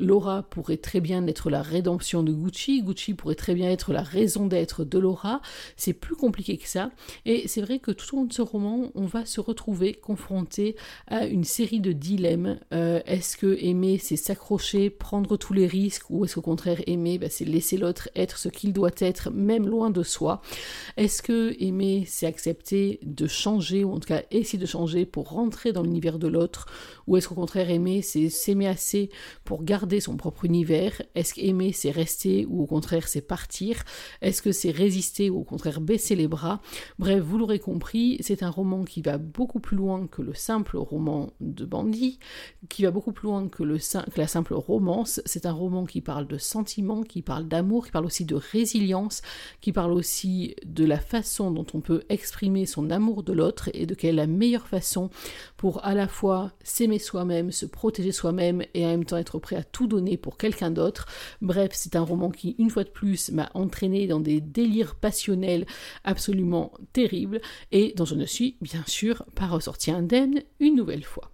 Laura 0.00 0.42
pourrait 0.42 0.78
très 0.78 1.00
bien 1.00 1.24
être 1.28 1.48
la 1.48 1.62
rédemption 1.62 2.24
de 2.24 2.32
Gucci, 2.32 2.82
Gucci 2.82 3.14
pourrait 3.14 3.36
très 3.36 3.54
bien 3.54 3.70
être 3.70 3.92
la 3.92 4.02
raison 4.02 4.46
d'être 4.46 4.63
de 4.66 4.98
Laura, 4.98 5.40
c'est 5.76 5.92
plus 5.92 6.16
compliqué 6.16 6.56
que 6.56 6.68
ça. 6.68 6.90
Et 7.24 7.48
c'est 7.48 7.60
vrai 7.60 7.78
que 7.78 7.90
tout 7.90 8.14
au 8.14 8.20
long 8.20 8.24
de 8.24 8.32
ce 8.32 8.42
roman, 8.42 8.90
on 8.94 9.06
va 9.06 9.24
se 9.26 9.40
retrouver 9.40 9.94
confronté 9.94 10.76
à 11.06 11.26
une 11.26 11.44
série 11.44 11.80
de 11.80 11.92
dilemmes. 11.92 12.58
Euh, 12.72 13.00
est-ce 13.06 13.36
que 13.36 13.56
aimer, 13.60 13.98
c'est 13.98 14.16
s'accrocher, 14.16 14.90
prendre 14.90 15.36
tous 15.36 15.52
les 15.52 15.66
risques, 15.66 16.10
ou 16.10 16.24
est-ce 16.24 16.36
qu'au 16.36 16.42
contraire, 16.42 16.80
aimer, 16.86 17.18
bah, 17.18 17.28
c'est 17.30 17.44
laisser 17.44 17.76
l'autre 17.76 18.08
être 18.14 18.38
ce 18.38 18.48
qu'il 18.48 18.72
doit 18.72 18.90
être, 18.98 19.30
même 19.30 19.68
loin 19.68 19.90
de 19.90 20.02
soi? 20.02 20.40
Est-ce 20.96 21.22
que 21.22 21.54
aimer, 21.60 22.04
c'est 22.06 22.26
accepter 22.26 23.00
de 23.02 23.26
changer, 23.26 23.84
ou 23.84 23.92
en 23.92 24.00
tout 24.00 24.08
cas 24.08 24.22
essayer 24.30 24.58
de 24.58 24.66
changer 24.66 25.06
pour 25.06 25.30
rentrer 25.30 25.72
dans 25.72 25.82
l'univers 25.82 26.18
de 26.18 26.28
l'autre? 26.28 26.66
Ou 27.06 27.16
est-ce 27.16 27.28
qu'au 27.28 27.34
contraire, 27.34 27.70
aimer, 27.70 28.02
c'est 28.02 28.28
s'aimer 28.30 28.66
assez 28.66 29.10
pour 29.44 29.64
garder 29.64 30.00
son 30.00 30.16
propre 30.16 30.44
univers? 30.44 31.02
Est-ce 31.14 31.34
qu'aimer, 31.34 31.72
c'est 31.72 31.90
rester, 31.90 32.46
ou 32.48 32.62
au 32.62 32.66
contraire, 32.66 33.08
c'est 33.08 33.20
partir? 33.20 33.84
Est-ce 34.22 34.42
que 34.42 34.52
c'est 34.54 34.70
résister 34.70 35.28
ou 35.28 35.40
au 35.40 35.44
contraire 35.44 35.80
baisser 35.80 36.16
les 36.16 36.28
bras. 36.28 36.60
Bref, 36.98 37.22
vous 37.22 37.36
l'aurez 37.38 37.58
compris, 37.58 38.16
c'est 38.20 38.42
un 38.42 38.50
roman 38.50 38.84
qui 38.84 39.02
va 39.02 39.18
beaucoup 39.18 39.60
plus 39.60 39.76
loin 39.76 40.06
que 40.06 40.22
le 40.22 40.34
simple 40.34 40.76
roman 40.78 41.32
de 41.40 41.64
bandit, 41.64 42.18
qui 42.68 42.84
va 42.84 42.90
beaucoup 42.90 43.12
plus 43.12 43.26
loin 43.26 43.48
que, 43.48 43.62
le, 43.62 43.76
que 43.76 44.20
la 44.20 44.26
simple 44.26 44.54
romance. 44.54 45.20
C'est 45.26 45.46
un 45.46 45.52
roman 45.52 45.84
qui 45.84 46.00
parle 46.00 46.26
de 46.26 46.38
sentiments, 46.38 47.02
qui 47.02 47.22
parle 47.22 47.46
d'amour, 47.46 47.86
qui 47.86 47.92
parle 47.92 48.06
aussi 48.06 48.24
de 48.24 48.34
résilience, 48.34 49.22
qui 49.60 49.72
parle 49.72 49.92
aussi 49.92 50.56
de 50.64 50.84
la 50.84 50.98
façon 50.98 51.50
dont 51.50 51.66
on 51.74 51.80
peut 51.80 52.02
exprimer 52.08 52.66
son 52.66 52.90
amour 52.90 53.22
de 53.22 53.32
l'autre 53.32 53.70
et 53.74 53.86
de 53.86 53.94
quelle 53.94 54.14
est 54.14 54.16
la 54.16 54.26
meilleure 54.26 54.68
façon 54.68 55.10
pour 55.56 55.84
à 55.84 55.94
la 55.94 56.08
fois 56.08 56.52
s'aimer 56.62 56.98
soi-même, 56.98 57.50
se 57.50 57.66
protéger 57.66 58.12
soi-même 58.12 58.62
et 58.74 58.84
en 58.84 58.88
même 58.88 59.04
temps 59.04 59.16
être 59.16 59.38
prêt 59.38 59.56
à 59.56 59.64
tout 59.64 59.86
donner 59.86 60.16
pour 60.16 60.36
quelqu'un 60.36 60.70
d'autre. 60.70 61.06
Bref, 61.40 61.72
c'est 61.74 61.96
un 61.96 62.02
roman 62.02 62.30
qui, 62.30 62.54
une 62.58 62.70
fois 62.70 62.84
de 62.84 62.90
plus, 62.90 63.30
m'a 63.30 63.50
entraîné 63.54 64.06
dans 64.06 64.20
des 64.20 64.40
délire 64.44 64.94
passionnel 64.94 65.66
absolument 66.04 66.72
terrible 66.92 67.40
et 67.72 67.92
dont 67.96 68.04
je 68.04 68.14
ne 68.14 68.26
suis 68.26 68.56
bien 68.60 68.84
sûr 68.86 69.24
pas 69.34 69.46
ressorti 69.46 69.90
indemne 69.90 70.42
une 70.60 70.76
nouvelle 70.76 71.04
fois. 71.04 71.30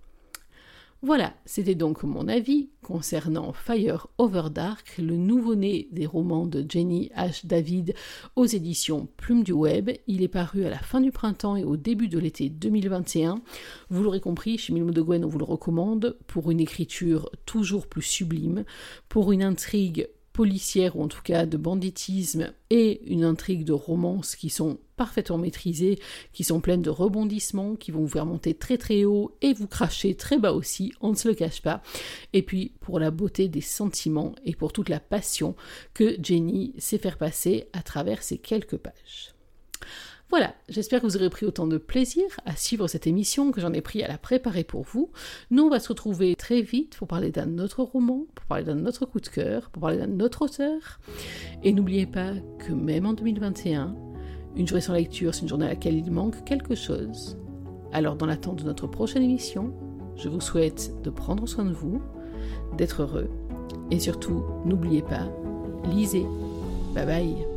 Voilà, 1.03 1.33
c'était 1.46 1.75
donc 1.75 2.03
mon 2.03 2.29
avis 2.29 2.68
concernant 2.83 3.55
Fire 3.55 4.09
Over 4.18 4.51
Dark, 4.51 4.99
le 4.99 5.16
nouveau-né 5.16 5.88
des 5.92 6.05
romans 6.05 6.46
de 6.46 6.62
Jenny 6.68 7.11
H. 7.16 7.46
David 7.46 7.94
aux 8.37 8.44
éditions 8.44 9.09
Plume 9.16 9.42
du 9.42 9.53
Web. 9.53 9.90
Il 10.09 10.23
est 10.23 10.29
paru 10.29 10.66
à 10.66 10.68
la 10.68 10.79
fin 10.79 11.01
du 11.01 11.11
printemps 11.11 11.57
et 11.57 11.64
au 11.64 11.79
début 11.79 12.09
de 12.09 12.18
l'été 12.18 12.51
2021. 12.51 13.40
Vous 13.88 14.03
l'aurez 14.03 14.20
compris, 14.20 14.59
chez 14.59 14.75
Milmo 14.75 14.90
de 14.90 15.01
Gwen, 15.01 15.25
on 15.25 15.29
vous 15.29 15.38
le 15.38 15.44
recommande 15.46 16.18
pour 16.27 16.51
une 16.51 16.61
écriture 16.61 17.31
toujours 17.46 17.87
plus 17.87 18.03
sublime, 18.03 18.66
pour 19.09 19.33
une 19.33 19.42
intrigue 19.42 20.07
policière 20.33 20.97
ou 20.97 21.03
en 21.03 21.09
tout 21.09 21.23
cas 21.23 21.47
de 21.47 21.57
banditisme 21.57 22.53
et 22.71 23.03
une 23.12 23.25
intrigue 23.25 23.64
de 23.64 23.73
romance 23.73 24.37
qui 24.37 24.49
sont 24.49 24.79
parfaitement 24.97 25.38
maîtrisées, 25.38 25.99
qui 26.33 26.45
sont 26.45 26.61
pleines 26.61 26.83
de 26.83 26.90
rebondissements, 26.90 27.75
qui 27.75 27.90
vont 27.90 28.01
vous 28.01 28.09
faire 28.09 28.27
monter 28.27 28.55
très 28.55 28.79
très 28.79 29.05
haut 29.05 29.37
et 29.43 29.53
vous 29.55 29.66
cracher 29.66 30.14
très 30.14 30.38
bas 30.38 30.53
aussi, 30.53 30.93
on 31.01 31.11
ne 31.11 31.16
se 31.16 31.29
le 31.29 31.35
cache 31.35 31.62
pas. 31.62 31.83
Et 32.33 32.43
puis 32.43 32.73
pour 32.81 32.99
la 32.99 33.11
beauté 33.11 33.49
des 33.49 33.61
sentiments 33.61 34.35
et 34.45 34.55
pour 34.55 34.73
toute 34.73 34.88
la 34.88 35.01
passion 35.01 35.57
que 35.95 36.16
Jenny 36.23 36.75
sait 36.79 36.99
faire 36.99 37.19
passer 37.19 37.69
à 37.73 37.83
travers 37.83 38.23
ces 38.23 38.38
quelques 38.38 38.77
pages. 38.77 39.35
Voilà, 40.31 40.55
j'espère 40.69 41.01
que 41.01 41.07
vous 41.07 41.16
aurez 41.16 41.29
pris 41.29 41.45
autant 41.45 41.66
de 41.66 41.77
plaisir 41.77 42.25
à 42.47 42.55
suivre 42.55 42.87
cette 42.87 43.09
émission 43.09 43.51
que 43.51 43.61
j'en 43.61 43.73
ai 43.73 43.81
pris 43.81 44.05
à 44.05 44.09
la 44.09 44.16
préparer 44.16 44.62
pour 44.62 44.83
vous. 44.83 45.11
Nous, 45.51 45.64
on 45.64 45.69
va 45.69 45.81
se 45.81 45.88
retrouver 45.88 46.37
très 46.37 46.62
vite 46.62 46.97
pour 46.97 47.09
parler 47.09 47.33
d'un 47.33 47.59
autre 47.59 47.83
roman, 47.83 48.27
pour 48.37 48.47
parler 48.47 48.62
d'un 48.62 48.87
autre 48.87 49.07
coup 49.07 49.19
de 49.19 49.27
cœur, 49.27 49.71
pour 49.71 49.83
parler 49.83 49.99
d'un 49.99 50.21
autre 50.21 50.43
auteur. 50.43 51.01
Et 51.64 51.73
n'oubliez 51.73 52.07
pas 52.07 52.35
que 52.61 52.73
même 52.73 53.07
en 53.07 53.12
2021, 53.12 53.97
une 54.55 54.69
journée 54.69 54.81
sans 54.81 54.93
lecture, 54.93 55.35
c'est 55.35 55.43
une 55.43 55.49
journée 55.49 55.66
à 55.66 55.71
laquelle 55.71 55.97
il 55.97 56.12
manque 56.12 56.45
quelque 56.45 56.77
chose. 56.77 57.37
Alors, 57.93 58.14
dans 58.14 58.27
l'attente 58.27 58.61
de 58.61 58.64
notre 58.64 58.87
prochaine 58.87 59.25
émission, 59.25 59.75
je 60.14 60.29
vous 60.29 60.40
souhaite 60.40 60.93
de 61.03 61.11
prendre 61.11 61.49
soin 61.49 61.64
de 61.64 61.73
vous, 61.73 62.01
d'être 62.77 63.03
heureux, 63.03 63.29
et 63.90 63.99
surtout, 63.99 64.45
n'oubliez 64.64 65.03
pas, 65.03 65.29
lisez. 65.88 66.25
Bye 66.95 67.07
bye. 67.07 67.49